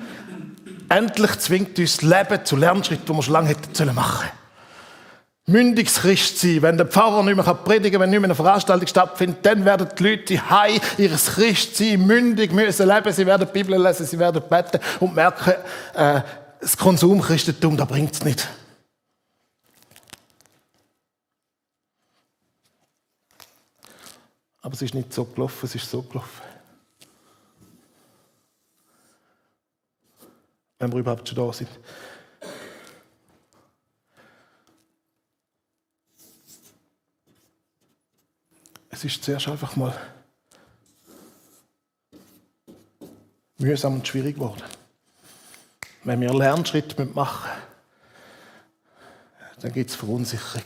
endlich 0.94 1.38
zwingt 1.38 1.78
uns 1.78 1.98
das 1.98 2.02
Leben 2.02 2.44
zu 2.44 2.56
Lernschritten, 2.56 3.06
die 3.06 3.12
wir 3.12 3.22
schon 3.22 3.32
lange 3.32 3.48
hätten 3.48 3.94
machen 3.94 4.18
sollen. 4.18 4.32
Mündiges 5.46 6.00
Christ 6.00 6.40
sein. 6.40 6.60
Wenn 6.60 6.76
der 6.76 6.86
Pfarrer 6.86 7.22
nicht 7.22 7.36
mehr 7.36 7.54
predigen 7.54 7.92
kann, 7.92 8.02
wenn 8.02 8.10
nicht 8.10 8.20
mehr 8.20 8.26
eine 8.26 8.34
Veranstaltung 8.34 8.86
stattfindet, 8.86 9.38
dann 9.46 9.64
werden 9.64 9.88
die 9.98 10.02
Leute 10.02 10.50
heim 10.50 10.78
ihres 10.98 11.26
Christsein 11.36 12.06
mündig 12.06 12.52
müssen 12.52 12.86
leben. 12.86 13.10
Sie 13.12 13.24
werden 13.24 13.46
die 13.46 13.58
Bibel 13.58 13.82
lesen, 13.82 14.04
sie 14.04 14.18
werden 14.18 14.42
beten 14.46 14.78
und 15.00 15.14
merken, 15.14 15.54
äh, 15.94 16.20
das 16.60 16.76
Konsumchristentum, 16.76 17.76
da 17.76 17.84
bringt 17.84 18.14
es 18.14 18.24
nicht. 18.24 18.48
Aber 24.60 24.74
es 24.74 24.82
ist 24.82 24.94
nicht 24.94 25.12
so 25.12 25.24
gelaufen, 25.24 25.66
es 25.66 25.74
ist 25.74 25.90
so 25.90 26.02
gelaufen. 26.02 26.42
Wenn 30.78 30.92
wir 30.92 30.98
überhaupt 30.98 31.28
schon 31.28 31.36
da 31.36 31.52
sind. 31.52 31.70
Es 38.90 39.04
ist 39.04 39.22
zuerst 39.22 39.48
einfach 39.48 39.76
mal 39.76 39.96
mühsam 43.58 43.94
und 43.94 44.06
schwierig 44.06 44.34
geworden. 44.34 44.62
Wenn 46.04 46.20
wir 46.20 46.32
Lernschritte 46.32 47.04
machen 47.14 47.50
dann 49.60 49.72
gibt 49.72 49.90
es 49.90 49.96
Verunsicherung. 49.96 50.62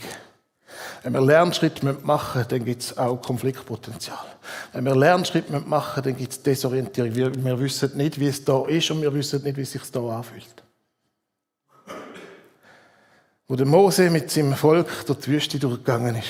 Wenn 1.02 1.14
wir 1.14 1.20
Lernschritte 1.20 1.98
machen 2.02 2.44
dann 2.48 2.64
gibt 2.64 2.82
es 2.82 2.98
auch 2.98 3.16
Konfliktpotenzial. 3.16 4.24
Wenn 4.72 4.84
wir 4.84 4.94
Lernschritte 4.94 5.60
machen 5.60 6.02
dann 6.02 6.16
gibt 6.16 6.32
es 6.32 6.42
Desorientierung. 6.42 7.14
Wir, 7.14 7.44
wir 7.44 7.58
wissen 7.58 7.96
nicht, 7.96 8.20
wie 8.20 8.28
es 8.28 8.44
da 8.44 8.66
ist 8.66 8.90
und 8.90 9.02
wir 9.02 9.12
wissen 9.14 9.42
nicht, 9.42 9.56
wie 9.56 9.62
es 9.62 9.72
sich 9.72 9.90
da 9.90 10.00
anfühlt. 10.00 10.62
Wo 13.48 13.56
der 13.56 13.66
Mose 13.66 14.10
mit 14.10 14.30
seinem 14.30 14.54
Volk 14.54 15.06
durch 15.06 15.18
die 15.20 15.30
Wüste 15.32 15.58
durchgegangen 15.58 16.16
ist. 16.16 16.28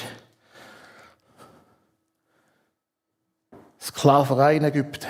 Sklaverei 3.81 4.57
in 4.57 4.65
Ägypten. 4.65 5.09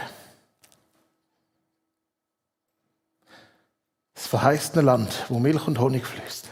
Das 4.23 4.29
verheißene 4.29 4.83
Land, 4.83 5.25
wo 5.31 5.41
Milch 5.41 5.67
und 5.67 5.81
Honig 5.81 6.07
fließt. 6.07 6.49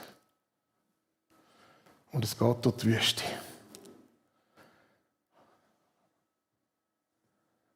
Und 2.10 2.24
es 2.24 2.36
geht 2.36 2.64
durch 2.64 2.76
die 2.78 2.86
Wüste. 2.86 3.22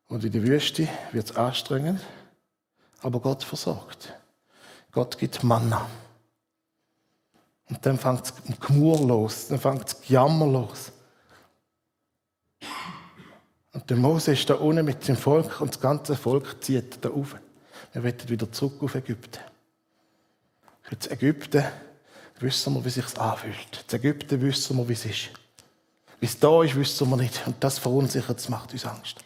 Und 0.09 0.25
in 0.25 0.33
der 0.33 0.43
Wüste 0.43 0.89
wird 1.13 1.31
es 1.31 1.37
anstrengend, 1.37 2.01
aber 3.03 3.21
Gott 3.21 3.45
versorgt. 3.45 4.13
Gott 4.91 5.17
gibt 5.17 5.45
Manna. 5.45 5.89
Und 7.69 7.87
dann 7.87 7.97
fängt 7.97 8.25
es 8.25 8.59
Gemur 8.59 8.99
los, 8.99 9.47
dann 9.47 9.61
fängt 9.61 9.87
es 9.87 10.09
Jammer 10.09 10.49
los. 10.49 10.91
Und 13.73 13.89
der 13.89 13.97
Mose 13.97 14.33
ist 14.33 14.51
da 14.51 14.55
unten 14.55 14.85
mit 14.85 15.07
dem 15.07 15.17
Volk 15.17 15.61
und 15.61 15.73
das 15.73 15.81
ganze 15.81 16.17
Volk 16.17 16.65
zieht 16.65 17.05
da 17.05 17.11
auf. 17.11 17.37
Wir 17.93 18.03
wollen 18.03 18.29
wieder 18.29 18.51
zurück 18.51 18.83
auf 18.83 18.97
Ägypten. 18.97 19.54
Jetzt 20.91 21.11
Ägypten 21.11 21.65
wissen 22.41 22.75
wir, 22.75 22.85
wie 22.85 22.91
sich 22.91 23.19
anfühlt. 23.19 23.85
In 23.91 23.97
Ägypten 23.97 24.41
wissen 24.41 24.77
wir, 24.77 24.89
wie 24.89 24.93
es 24.93 25.05
ist. 25.05 25.31
Wie 26.21 26.27
es 26.27 26.39
da 26.39 26.63
ist, 26.63 26.75
wissen 26.75 27.09
wir 27.09 27.17
nicht. 27.17 27.47
Und 27.47 27.63
das 27.63 27.79
verunsichert, 27.79 28.39
das 28.39 28.49
macht 28.49 28.73
uns 28.73 28.85
Angst. 28.85 29.25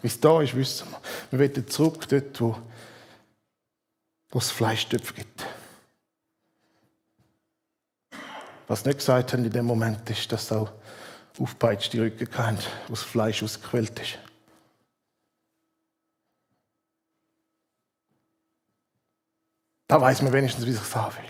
Wie 0.00 0.08
es 0.08 0.20
da 0.20 0.42
ist, 0.42 0.54
wissen 0.54 0.88
wir. 0.90 1.38
Wir 1.38 1.50
wollen 1.50 1.68
zurück 1.68 2.08
dort, 2.08 2.40
wo, 2.40 2.58
wo 4.30 4.38
es 4.38 4.50
Fleischtöpfe 4.50 5.14
gibt. 5.14 5.46
Was 8.66 8.84
nicht 8.84 8.98
gesagt 8.98 9.32
haben 9.32 9.44
in 9.44 9.50
dem 9.50 9.66
Moment 9.66 10.08
ist, 10.08 10.30
dass 10.32 10.50
auch 10.52 10.72
aufpeitschte 11.38 12.00
Rücken 12.00 12.28
hatten, 12.36 12.58
wo 12.88 12.94
das 12.94 13.02
Fleisch 13.02 13.42
ausgequält 13.42 13.98
ist. 14.00 14.18
Da 19.92 20.00
weiß 20.00 20.22
man 20.22 20.32
wenigstens, 20.32 20.64
wie 20.64 20.72
sich 20.72 20.96
anfühlt. 20.96 21.26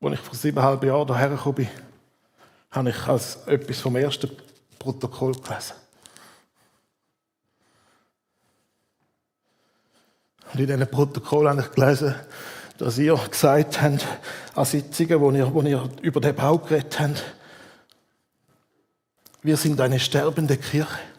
Als 0.00 0.14
ich 0.14 0.18
vor 0.18 0.34
siebeneinhalb 0.34 0.82
Jahren 0.82 1.06
hierher 1.06 1.28
gekommen 1.28 1.54
bin, 1.54 1.68
habe 2.72 2.90
ich 2.90 3.06
als 3.06 3.46
etwas 3.46 3.78
vom 3.78 3.94
ersten 3.94 4.36
Protokoll 4.76 5.34
gelesen. 5.34 5.74
Und 10.52 10.58
in 10.58 10.66
diesem 10.66 10.88
Protokoll 10.88 11.48
habe 11.48 11.60
ich 11.60 11.70
gelesen, 11.70 12.16
dass 12.78 12.98
ihr 12.98 13.14
gesagt 13.14 13.80
habt, 13.80 14.04
an 14.56 14.64
Sitzungen, 14.64 15.20
wo 15.20 15.30
ihr, 15.30 15.54
wo 15.54 15.62
ihr 15.62 15.88
über 16.00 16.20
den 16.20 16.34
Bau 16.34 16.58
geredet 16.58 16.98
habt, 16.98 17.22
wir 19.42 19.56
sind 19.56 19.80
eine 19.80 20.00
sterbende 20.00 20.56
Kirche. 20.56 21.11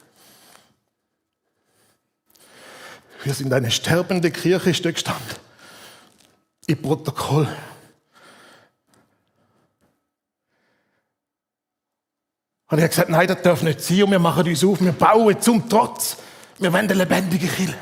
Wir 3.23 3.33
sind 3.33 3.53
eine 3.53 3.71
sterbende 3.71 4.31
Kirche, 4.31 4.71
dort 4.81 4.95
gestanden. 4.95 5.35
Im 6.67 6.81
Protokoll. 6.81 7.47
Und 12.67 12.77
ich 12.77 12.83
habe 12.83 12.89
gesagt, 12.89 13.09
nein, 13.09 13.27
das 13.27 13.41
darf 13.41 13.61
nicht 13.61 13.81
sein 13.81 14.03
und 14.03 14.11
wir 14.11 14.19
machen 14.19 14.47
uns 14.47 14.63
auf, 14.63 14.81
wir 14.81 14.91
bauen 14.91 15.39
zum 15.39 15.69
Trotz. 15.69 16.17
Wir 16.57 16.73
wollen 16.73 16.89
eine 16.89 16.93
lebendige 16.93 17.47
Kirche. 17.47 17.77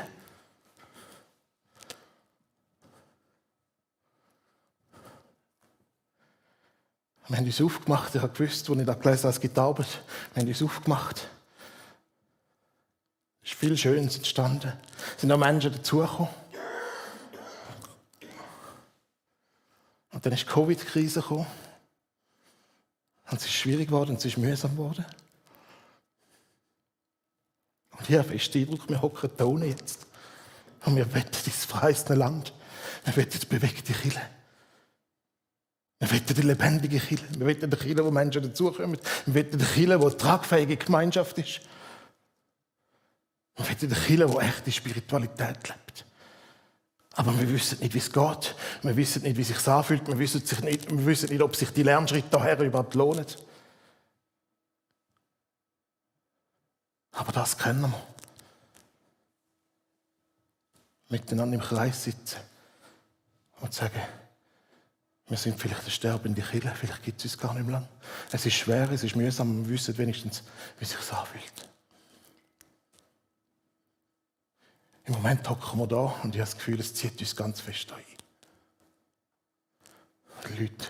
Wir 7.28 7.38
haben 7.38 7.46
uns 7.46 7.60
aufgemacht, 7.62 8.14
ich 8.14 8.20
habe 8.20 8.32
gewusst, 8.32 8.68
als 8.68 8.78
ich 8.78 8.84
da 8.84 8.92
gelesen 8.92 9.22
habe, 9.22 9.30
es 9.30 9.40
gibt 9.40 9.58
Arbeit, 9.58 9.86
wir 10.34 10.42
haben 10.42 10.48
uns 10.48 10.62
aufgemacht. 10.62 11.28
Ist 13.62 13.68
viel 13.68 13.78
Schönes 13.78 14.16
entstanden. 14.16 14.72
Es 15.14 15.20
sind 15.20 15.30
auch 15.30 15.38
Menschen 15.38 15.72
dazugekommen. 15.72 16.28
Und 20.10 20.26
dann 20.26 20.32
ist 20.32 20.42
die 20.42 20.46
Covid-Krise 20.46 21.20
gekommen. 21.20 21.46
Und 23.30 23.38
es 23.38 23.44
ist 23.44 23.52
schwierig 23.52 23.86
geworden, 23.86 24.16
es 24.16 24.24
ist 24.24 24.36
mühsam 24.36 24.72
geworden. 24.72 25.04
Und 27.92 28.10
habe 28.10 28.24
fest 28.24 28.52
den 28.52 28.62
Eindruck, 28.62 28.88
wir 28.88 29.00
hocken 29.00 29.30
da 29.36 29.46
jetzt. 29.64 30.06
Und 30.84 30.96
wir 30.96 31.14
wollen 31.14 31.24
dieses 31.46 31.64
verheißene 31.64 32.18
Land. 32.18 32.52
Wir 33.04 33.16
wollen 33.16 33.28
die 33.28 33.46
bewegte 33.46 33.92
Kille. 33.92 34.22
Wir 36.00 36.10
wollen 36.10 36.26
die 36.26 36.42
lebendige 36.42 36.98
Kille. 36.98 37.22
Wir 37.38 37.46
wollen 37.46 37.70
die 37.70 37.76
Kille, 37.76 38.04
wo 38.04 38.10
Menschen 38.10 38.42
dazukommen. 38.42 38.98
Wir 39.26 39.34
wollen 39.36 39.56
die 39.56 39.64
Kille, 39.64 40.02
wo 40.02 40.10
tragfähige 40.10 40.76
Gemeinschaft 40.76 41.38
ist. 41.38 41.60
Wir 43.56 43.66
wollen 43.66 43.76
die 43.80 43.88
Kille, 43.88 44.32
wo 44.32 44.40
echte 44.40 44.72
Spiritualität 44.72 45.68
lebt. 45.68 46.04
Aber 47.14 47.38
wir 47.38 47.48
wissen 47.52 47.78
nicht, 47.80 47.92
wie 47.92 47.98
es 47.98 48.10
geht. 48.10 48.54
Wir 48.82 48.96
wissen 48.96 49.22
nicht, 49.22 49.36
wie 49.36 49.42
es 49.42 49.48
sich 49.48 49.68
anfühlt. 49.68 50.06
Wir 50.06 50.18
wissen 50.18 50.42
nicht, 50.64 50.90
wir 50.90 51.06
wissen 51.06 51.28
nicht 51.28 51.42
ob 51.42 51.54
sich 51.54 51.70
die 51.70 51.82
Lernschritte 51.82 52.28
daher 52.30 52.58
überhaupt 52.60 52.94
lohnen. 52.94 53.26
Aber 57.12 57.32
das 57.32 57.58
können 57.58 57.82
wir. 57.82 57.94
Miteinander 61.10 61.56
im 61.56 61.62
Kreis 61.62 62.04
sitzen 62.04 62.38
und 63.60 63.74
sagen, 63.74 64.00
wir 65.28 65.36
sind 65.36 65.60
vielleicht 65.60 65.82
eine 65.82 65.90
sterbende 65.90 66.42
Kille, 66.42 66.72
vielleicht 66.74 67.02
gibt 67.02 67.18
es 67.18 67.26
uns 67.26 67.38
gar 67.38 67.52
nicht 67.54 67.64
mehr 67.64 67.80
lang. 67.80 67.88
Es 68.30 68.46
ist 68.46 68.54
schwer, 68.54 68.90
es 68.90 69.04
ist 69.04 69.14
mühsam, 69.14 69.66
wir 69.66 69.74
wissen 69.74 69.96
wenigstens, 69.98 70.42
wie 70.78 70.84
es 70.84 70.90
sich 70.90 71.12
anfühlt. 71.12 71.71
Im 75.04 75.14
Moment 75.14 75.48
hocken 75.48 75.80
wir 75.80 75.86
da 75.86 75.96
und 76.22 76.34
ich 76.34 76.40
habe 76.40 76.50
das 76.50 76.56
Gefühl, 76.56 76.78
es 76.80 76.94
zieht 76.94 77.20
uns 77.20 77.34
ganz 77.34 77.60
fest 77.60 77.92
ein. 77.92 78.04
Leute, 80.58 80.88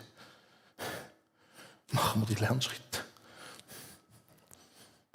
machen 1.93 2.23
wir 2.23 2.35
die 2.35 2.41
Lernschritte. 2.41 3.05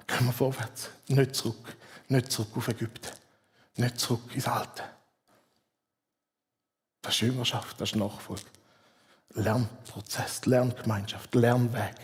Gehen 0.06 0.26
wir 0.26 0.32
vorwärts, 0.32 0.90
nicht 1.08 1.34
zurück, 1.34 1.76
nicht 2.08 2.32
zurück 2.32 2.56
auf 2.56 2.68
Ägypten, 2.68 3.16
nicht 3.76 4.00
zurück 4.00 4.34
ins 4.34 4.46
Alte. 4.46 4.82
Das 7.02 7.14
ist 7.14 7.20
Jüngerschaft, 7.20 7.80
das 7.80 7.90
ist 7.90 7.96
Nachfolge. 7.96 8.42
Lernprozess, 9.34 10.46
Lerngemeinschaft, 10.46 11.34
Lernweg. 11.34 11.94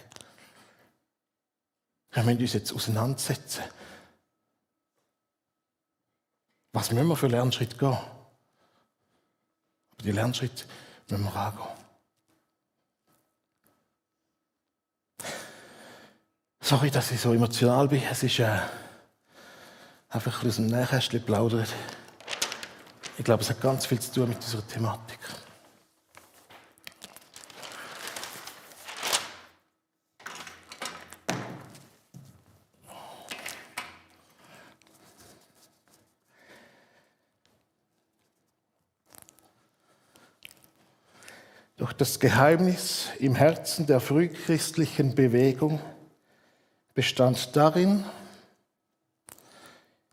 Wir 2.13 2.23
müssen 2.23 2.41
uns 2.41 2.53
jetzt 2.53 2.73
auseinandersetzen 2.73 3.65
was 6.75 6.91
müssen 6.91 7.09
wir 7.09 7.17
für 7.17 7.29
Lernschritt 7.29 7.79
gehen? 7.79 7.97
Aber 9.93 10.03
die 10.03 10.11
Lernschritte 10.11 10.65
müssen 11.09 11.25
wir 11.25 11.37
angehen. 11.37 11.69
Sorry, 16.61 16.91
dass 16.91 17.13
ich 17.13 17.21
so 17.21 17.33
emotional 17.33 17.87
bin. 17.87 18.03
Es 18.11 18.23
ist 18.25 18.41
äh, 18.41 18.59
einfach 20.09 20.45
aus 20.45 20.57
dem 20.57 20.67
Nähkästchen 20.67 21.23
plaudert. 21.23 21.69
Ich 23.19 23.25
glaube, 23.25 23.43
es 23.43 23.51
hat 23.51 23.61
ganz 23.61 23.87
viel 23.87 24.01
zu 24.01 24.13
tun 24.13 24.31
mit 24.31 24.39
unserer 24.39 24.67
Thematik. 24.67 25.19
Das 41.97 42.19
Geheimnis 42.19 43.09
im 43.21 43.35
Herzen 43.35 43.87
der 43.87 44.01
frühchristlichen 44.01 45.15
Bewegung 45.15 45.81
bestand 46.95 47.55
darin, 47.57 48.05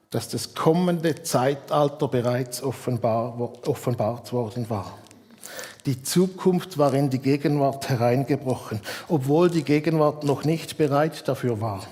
dass 0.10 0.30
das 0.30 0.54
kommende 0.54 1.24
Zeitalter 1.24 2.08
bereits 2.08 2.62
offenbar, 2.62 3.40
offenbart 3.66 4.34
worden 4.34 4.70
war. 4.70 4.98
Die 5.86 6.04
Zukunft 6.04 6.78
war 6.78 6.94
in 6.94 7.10
die 7.10 7.20
Gegenwart 7.20 7.90
hereingebrochen, 7.90 8.82
obwohl 9.08 9.50
die 9.50 9.64
Gegenwart 9.64 10.24
noch 10.24 10.44
nicht 10.44 10.78
bereit 10.78 11.28
dafür 11.28 11.60
war. 11.62 11.88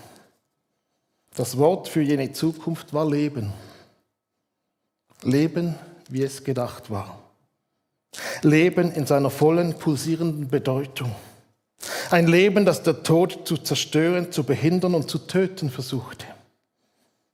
Das 1.36 1.58
Wort 1.58 1.88
für 1.88 2.02
jene 2.02 2.32
Zukunft 2.34 2.94
war 2.94 3.10
Leben. 3.10 3.54
Leben, 5.24 5.76
wie 6.10 6.24
es 6.24 6.44
gedacht 6.44 6.92
war. 6.92 7.29
Leben 8.42 8.92
in 8.92 9.06
seiner 9.06 9.30
vollen, 9.30 9.74
pulsierenden 9.74 10.50
Bedeutung. 10.50 11.16
Ein 12.10 12.28
Leben, 12.28 12.66
das 12.66 12.84
der 12.84 13.04
Tod 13.04 13.48
zu 13.48 13.58
zerstören, 13.58 14.32
zu 14.32 14.44
behindern 14.44 14.96
und 14.96 15.10
zu 15.10 15.20
töten 15.20 15.70
versuchte, 15.70 16.26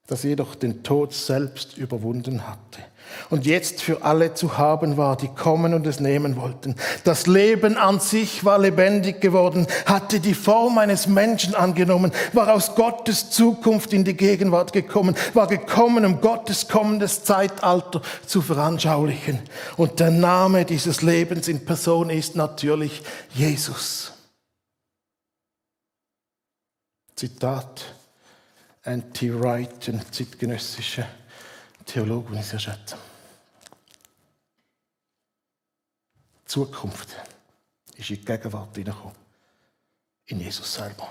das 0.07 0.23
jedoch 0.23 0.55
den 0.55 0.83
Tod 0.83 1.13
selbst 1.13 1.77
überwunden 1.77 2.47
hatte 2.47 2.81
und 3.29 3.45
jetzt 3.45 3.81
für 3.81 4.03
alle 4.03 4.33
zu 4.33 4.57
haben 4.57 4.97
war, 4.97 5.17
die 5.17 5.27
kommen 5.27 5.73
und 5.73 5.87
es 5.87 5.99
nehmen 5.99 6.35
wollten. 6.35 6.75
Das 7.03 7.27
Leben 7.27 7.77
an 7.77 7.99
sich 7.99 8.45
war 8.45 8.59
lebendig 8.59 9.21
geworden, 9.21 9.67
hatte 9.85 10.19
die 10.19 10.33
Form 10.33 10.77
eines 10.77 11.07
Menschen 11.07 11.55
angenommen, 11.55 12.11
war 12.33 12.53
aus 12.53 12.75
Gottes 12.75 13.29
Zukunft 13.29 13.93
in 13.93 14.03
die 14.03 14.15
Gegenwart 14.15 14.73
gekommen, 14.73 15.15
war 15.33 15.47
gekommen, 15.47 16.05
um 16.05 16.21
Gottes 16.21 16.67
kommendes 16.67 17.23
Zeitalter 17.23 18.01
zu 18.25 18.41
veranschaulichen. 18.41 19.39
Und 19.77 19.99
der 19.99 20.11
Name 20.11 20.65
dieses 20.65 21.01
Lebens 21.01 21.47
in 21.47 21.65
Person 21.65 22.09
ist 22.09 22.35
natürlich 22.35 23.01
Jesus. 23.33 24.13
Zitat 27.15 27.85
Anti-Wright, 28.83 29.89
ein 29.89 30.01
zeitgenössischer 30.11 31.07
Theologe, 31.85 32.31
den 32.31 32.39
ich 32.39 32.47
sehr 32.47 32.59
schätze. 32.59 32.97
Die 36.43 36.45
Zukunft 36.45 37.09
ist 37.95 38.09
in 38.09 38.17
die 38.17 38.25
Gegenwart 38.25 38.75
hineingekommen. 38.75 39.15
In 40.27 40.39
Jesus 40.39 40.73
selber. 40.73 41.07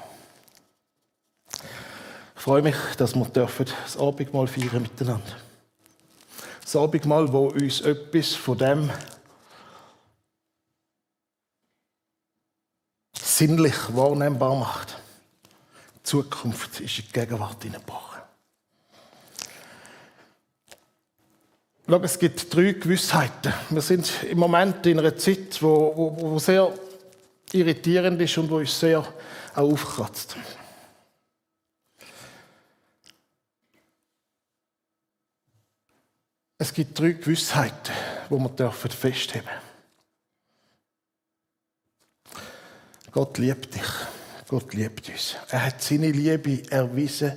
Ich 2.37 2.43
freue 2.43 2.63
mich, 2.63 2.77
dass 2.99 3.15
wir 3.15 3.25
das 3.27 3.97
Abendmahl 3.97 4.47
feiern 4.47 4.83
miteinander. 4.83 5.37
Das 6.61 6.77
Abendmahl, 6.77 7.33
wo 7.33 7.49
uns 7.49 7.81
etwas 7.81 8.35
von 8.35 8.59
dem 8.59 8.91
sinnlich 13.35 13.75
wahrnehmbar 13.95 14.55
macht. 14.57 14.97
Die 15.97 16.03
Zukunft 16.03 16.81
ist 16.81 16.99
in 16.99 17.07
die 17.07 17.13
Gegenwart 17.13 17.63
hineingebrochen. 17.63 18.14
Schau, 21.87 22.01
es 22.03 22.19
gibt 22.19 22.55
drei 22.55 22.73
Gewissheiten. 22.73 23.53
Wir 23.69 23.83
sind 23.83 24.11
im 24.25 24.39
Moment 24.39 24.87
in 24.87 24.99
einer 24.99 25.17
Zeit, 25.17 25.63
wo, 25.63 25.93
wo, 25.95 26.17
wo 26.19 26.39
sehr 26.39 26.73
irritierend 27.53 28.21
ist 28.23 28.39
und 28.39 28.51
wo 28.51 28.57
uns 28.57 28.81
sehr 28.81 29.07
aufkratzt. 29.55 30.35
Es 36.57 36.73
gibt 36.73 36.99
drei 36.99 37.13
Gewissheiten, 37.13 37.95
die 38.31 38.35
wir 38.35 38.73
festheben 38.73 39.47
dürfen. 39.47 39.65
Gott 43.13 43.37
liebt 43.37 43.75
dich. 43.75 43.83
Gott 44.49 44.73
liebt 44.73 45.11
uns. 45.11 45.37
Er 45.51 45.67
hat 45.67 45.83
seine 45.83 46.11
Liebe 46.11 46.63
erwiesen, 46.71 47.33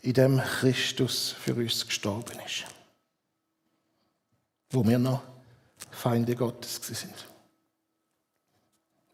indem 0.00 0.40
Christus 0.40 1.36
für 1.38 1.54
uns 1.54 1.86
gestorben 1.86 2.38
ist. 2.46 2.64
Wo 4.72 4.86
wir 4.86 4.98
noch 4.98 5.22
Feinde 5.90 6.34
Gottes 6.34 6.80
sind. 6.82 7.14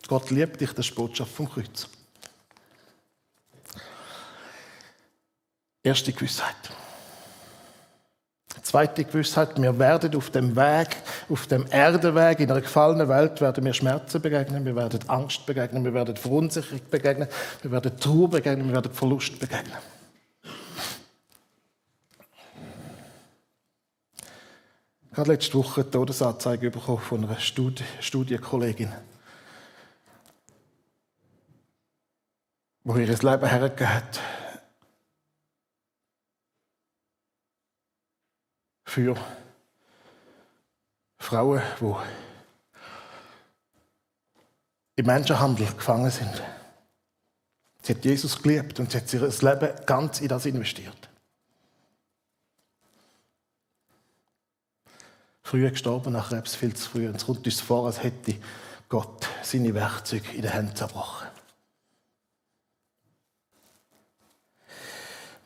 Gott 0.06 0.30
liebt 0.30 0.60
dich, 0.60 0.70
das 0.70 0.86
ist 0.86 0.90
die 0.90 0.94
Botschaft 0.94 1.32
vom 1.32 1.50
Kreuz. 1.50 1.88
Erste 5.82 6.12
Gewissheit. 6.12 6.56
Zweite 8.62 9.04
Gewissheit, 9.04 9.60
wir 9.60 9.78
werden 9.78 10.14
auf 10.14 10.28
dem 10.28 10.54
Weg, 10.54 10.96
auf 11.30 11.46
dem 11.46 11.66
Erdenweg, 11.68 12.40
in 12.40 12.50
einer 12.50 12.60
gefallenen 12.60 13.08
Welt, 13.08 13.40
werden 13.40 13.64
wir 13.64 13.72
Schmerzen 13.72 14.20
begegnen, 14.20 14.64
wir 14.66 14.76
werden 14.76 15.08
Angst 15.08 15.46
begegnen, 15.46 15.84
wir 15.84 15.94
werden 15.94 16.16
Verunsicherung 16.16 16.80
begegnen, 16.90 17.28
wir 17.62 17.70
werden 17.70 17.98
Trauer 17.98 18.28
begegnen, 18.28 18.66
wir 18.66 18.74
werden 18.74 18.92
Verlust 18.92 19.38
begegnen. 19.40 19.78
Ich 25.10 25.16
habe 25.16 25.32
letzte 25.32 25.54
Woche 25.54 25.80
eine 25.80 25.90
Todesanzeige 25.90 26.70
bekommen 26.70 27.00
von 27.00 27.24
einer 27.24 27.40
Studi 27.40 27.82
Studienkollegin, 28.00 28.92
die 32.84 32.90
ihr 32.90 33.06
Leben 33.06 33.46
hergegeben 33.46 33.94
hat 33.94 34.20
für 38.84 39.16
Frauen, 41.18 41.62
die 41.80 41.94
im 44.96 45.06
Menschenhandel 45.06 45.66
gefangen 45.66 46.10
sind. 46.10 46.42
Sie 47.82 47.94
hat 47.94 48.04
Jesus 48.04 48.42
geliebt 48.42 48.78
und 48.80 48.90
sie 48.90 48.98
hat 48.98 49.12
ihr 49.12 49.20
Leben 49.20 49.86
ganz 49.86 50.20
in 50.20 50.28
das 50.28 50.46
investiert. 50.46 51.07
Früher 55.48 55.70
gestorben, 55.70 56.12
nach 56.12 56.28
Krebs 56.28 56.54
viel 56.54 56.74
zu 56.74 56.90
früh. 56.90 57.08
Und 57.08 57.16
es 57.16 57.24
kommt 57.24 57.46
uns 57.46 57.62
vor, 57.62 57.86
als 57.86 58.02
hätte 58.02 58.34
Gott 58.90 59.26
seine 59.42 59.72
Werkzeuge 59.72 60.32
in 60.34 60.42
den 60.42 60.50
Händen 60.50 60.76
zerbrochen. 60.76 61.26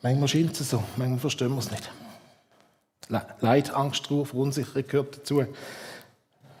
Manchmal 0.01 0.27
scheint 0.27 0.59
es 0.59 0.71
so, 0.71 0.83
manchmal 0.97 1.19
verstehen 1.19 1.51
wir 1.51 1.59
es 1.59 1.71
nicht. 1.71 1.89
Leid, 3.39 3.73
Angst, 3.73 4.03
Trauer, 4.03 4.25
Verunsicherung 4.25 4.85
gehört 4.85 5.19
dazu. 5.19 5.45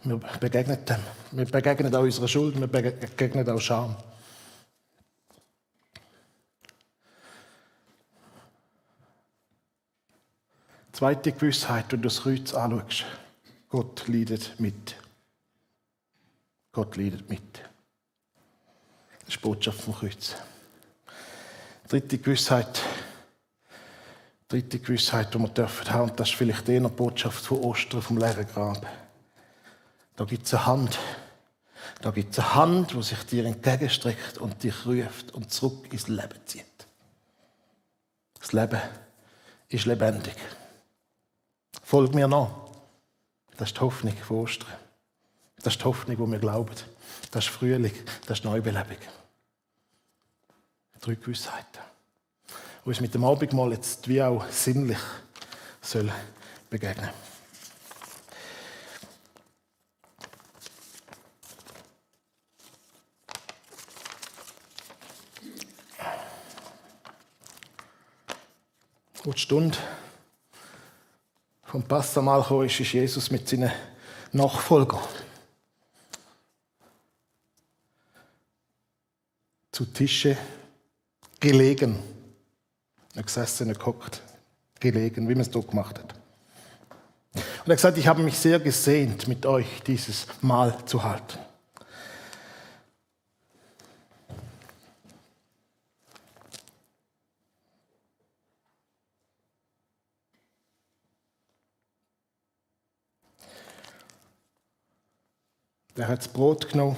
Wir 0.03 0.17
begegnen 0.39 0.85
dem. 0.85 0.99
Wir 1.31 1.45
begegnen 1.45 1.93
auch 1.93 2.03
unserer 2.03 2.29
Schuld, 2.29 2.57
wir 2.57 2.67
begegnen 2.67 3.49
auch 3.49 3.59
Scham. 3.59 3.97
Zweite 10.93 11.33
Gewissheit, 11.33 11.91
wenn 11.91 12.01
du 12.01 12.07
das 12.07 12.21
Kreuz 12.21 12.53
anschaust. 12.53 13.03
Gott 13.73 14.07
leidet 14.07 14.59
mit. 14.59 14.95
Gott 16.71 16.95
leidet 16.95 17.27
mit. 17.27 17.41
Das 19.21 19.29
ist 19.29 19.37
die 19.37 19.39
Botschaft 19.39 19.81
vom 19.81 19.95
Kreuz. 19.95 20.35
Dritte 21.87 22.19
Gewissheit, 22.19 22.83
dritte 24.47 24.77
Gewissheit, 24.77 25.33
die 25.33 25.39
wir 25.39 25.47
dürfen 25.47 25.89
haben, 25.89 26.11
und 26.11 26.19
das 26.19 26.29
ist 26.29 26.35
vielleicht 26.35 26.69
eher 26.69 26.81
eine 26.81 26.89
Botschaft 26.89 27.43
von 27.45 27.61
Ostern, 27.61 28.03
vom 28.03 28.19
leeren 28.19 28.45
Grab. 28.45 28.85
Da 30.17 30.25
gibt 30.25 30.45
es 30.45 30.53
eine 30.53 30.67
Hand. 30.67 30.99
Da 31.99 32.11
gibt 32.11 32.31
es 32.31 32.37
eine 32.37 32.53
Hand, 32.53 32.93
die 32.93 33.01
sich 33.01 33.23
dir 33.23 33.43
entgegenstreckt 33.43 34.37
und 34.37 34.61
dich 34.61 34.85
ruft 34.85 35.31
und 35.31 35.51
zurück 35.51 35.91
ins 35.91 36.07
Leben 36.09 36.45
zieht. 36.45 36.85
Das 38.39 38.53
Leben 38.53 38.79
ist 39.67 39.85
lebendig. 39.87 40.35
Folg 41.81 42.13
mir 42.13 42.27
nach. 42.27 42.62
Das 43.57 43.69
ist 43.69 43.77
die 43.77 43.81
Hoffnung 43.81 44.17
von 44.17 44.37
Ostern. 44.37 44.73
Das 45.57 45.73
ist 45.73 45.81
die 45.81 45.85
Hoffnung, 45.85 46.17
die 46.17 46.31
wir 46.31 46.39
glauben. 46.39 46.75
Das 47.31 47.45
ist 47.45 47.51
Frühling, 47.51 47.93
das 48.25 48.39
ist 48.39 48.45
Neubelebung. 48.45 48.97
Drei 50.99 51.15
Gewissheiten 51.15 51.93
wo 52.83 52.89
uns 52.89 52.99
mit 52.99 53.13
dem 53.13 53.23
Abendmahl 53.23 53.71
jetzt 53.71 54.07
wie 54.07 54.21
auch 54.21 54.45
sinnlich 54.49 54.99
soll 55.81 56.11
begegnen 56.69 57.09
Wo 69.25 69.31
die 69.31 69.39
Stunde 69.39 69.77
vom 71.73 71.81
Passamal 71.81 72.39
gekommen 72.43 72.67
ist, 72.67 72.79
ist 72.79 72.93
Jesus 72.93 73.31
mit 73.31 73.49
seinen 73.49 73.71
Nachfolgern 74.31 75.01
zu 79.71 79.83
Tische 79.85 80.37
gelegen. 81.39 81.97
Nicht 83.15 83.25
gesessen, 83.25 83.69
nicht 83.69 83.79
gehockt, 83.79 84.21
gelegen, 84.79 85.27
wie 85.27 85.33
man 85.33 85.41
es 85.41 85.49
dort 85.49 85.69
gemacht 85.71 85.97
hat. 85.97 86.13
Und 87.33 87.41
er 87.41 87.71
hat 87.71 87.77
gesagt, 87.77 87.97
ich 87.97 88.05
habe 88.05 88.21
mich 88.21 88.37
sehr 88.37 88.59
gesehnt, 88.59 89.27
mit 89.27 89.43
euch 89.47 89.81
dieses 89.81 90.27
Mahl 90.41 90.77
zu 90.85 91.03
halten. 91.03 91.39
Er 105.95 106.07
hat 106.07 106.19
das 106.19 106.27
Brot 106.27 106.69
genommen, 106.69 106.97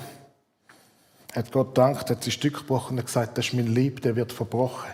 hat 1.34 1.52
Gott 1.52 1.78
dankt, 1.78 2.10
hat 2.10 2.26
ein 2.26 2.32
Stück 2.32 2.60
gebrochen 2.60 2.98
und 2.98 3.06
gesagt, 3.06 3.38
das 3.38 3.48
ist 3.48 3.54
mein 3.54 3.68
Lieb, 3.68 4.02
der 4.02 4.16
wird 4.16 4.32
verbrochen. 4.32 4.90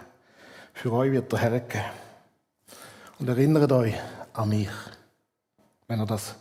Für 0.74 0.92
euch 0.94 1.12
wird 1.12 1.32
der 1.32 1.40
Herr 1.40 1.60
geben. 1.60 1.84
Und 3.20 3.30
erinnert 3.30 3.72
euch 3.72 3.94
an 4.34 4.50
mich, 4.50 4.70
wenn 5.88 6.00
ihr 6.00 6.08
das 6.08 6.34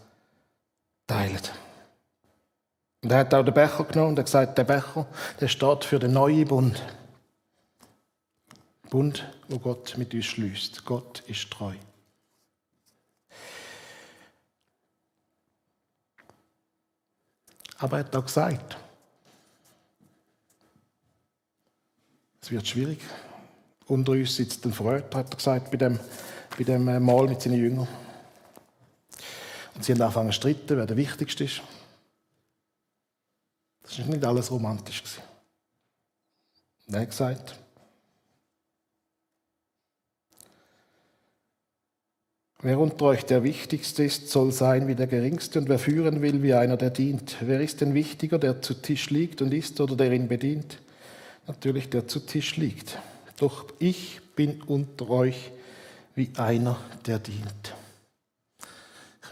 teilt. 1.07 1.53
Und 3.03 3.13
er 3.13 3.19
hat 3.19 3.35
auch 3.35 3.45
den 3.45 3.53
Becher 3.53 3.85
genommen 3.85 4.11
und 4.11 4.19
hat 4.19 4.27
gesagt, 4.27 4.57
der 4.57 4.65
Becher, 4.65 5.07
der 5.41 5.49
steht 5.49 5.85
für 5.85 5.99
den 5.99 6.15
neuen 6.15 6.47
Bund. 6.47 6.83
Bund, 8.89 9.27
wo 9.49 9.59
Gott 9.59 9.99
mit 9.99 10.15
uns 10.15 10.25
schließt. 10.25 10.85
Gott 10.87 11.23
ist 11.27 11.51
treu. 11.51 11.75
Aber 17.81 17.99
er 17.99 18.05
hat 18.05 18.17
auch 18.17 18.25
gesagt, 18.25 18.77
es 22.41 22.51
wird 22.51 22.67
schwierig 22.67 23.01
unter 23.91 24.13
uns 24.13 24.37
sitzt 24.37 24.65
ein 24.65 24.73
Freund, 24.73 25.13
hat 25.15 25.33
er 25.33 25.37
gesagt, 25.37 25.71
bei 25.71 25.77
dem, 25.77 25.99
bei 26.57 26.65
dem 26.65 26.87
äh, 26.89 27.01
Mahl 27.01 27.27
mit 27.27 27.43
seinen 27.43 27.59
Jüngern. 27.59 27.89
Und 29.75 29.85
sie 29.85 29.93
haben 29.93 30.01
angefangen 30.01 30.31
zu 30.31 30.37
streiten, 30.37 30.77
wer 30.77 30.87
der 30.87 30.97
Wichtigste 30.97 31.45
ist. 31.45 31.61
Das 33.83 33.99
war 33.99 34.07
nicht 34.07 34.25
alles 34.25 34.51
romantisch. 34.51 35.03
Er 36.89 37.01
hat 37.01 37.11
gesagt, 37.11 37.59
Wer 42.63 42.79
unter 42.79 43.07
euch 43.07 43.25
der 43.25 43.43
Wichtigste 43.43 44.05
ist, 44.05 44.29
soll 44.29 44.53
sein 44.53 44.87
wie 44.87 44.95
der 44.95 45.07
Geringste 45.07 45.59
und 45.59 45.71
wer 45.71 45.79
führen 45.79 46.21
will, 46.21 46.43
wie 46.43 46.53
einer, 46.53 46.77
der 46.77 46.91
dient. 46.91 47.37
Wer 47.41 47.63
ist 47.63 47.81
denn 47.81 47.95
wichtiger, 47.95 48.39
der 48.39 48.61
zu 48.61 48.75
Tisch 48.75 49.09
liegt 49.09 49.41
und 49.41 49.55
isst 49.55 49.81
oder 49.81 49.97
der 49.97 50.13
ihn 50.13 50.29
bedient? 50.29 50.79
Natürlich 51.47 51.89
der 51.89 52.07
zu 52.07 52.21
Tisch 52.21 52.59
liegt. 52.59 52.99
Doch 53.39 53.65
ich 53.79 54.21
bin 54.37 54.61
unter 54.67 55.09
euch 55.09 55.53
wie 56.15 56.31
einer, 56.37 56.79
der 57.07 57.19
dient. 57.19 57.75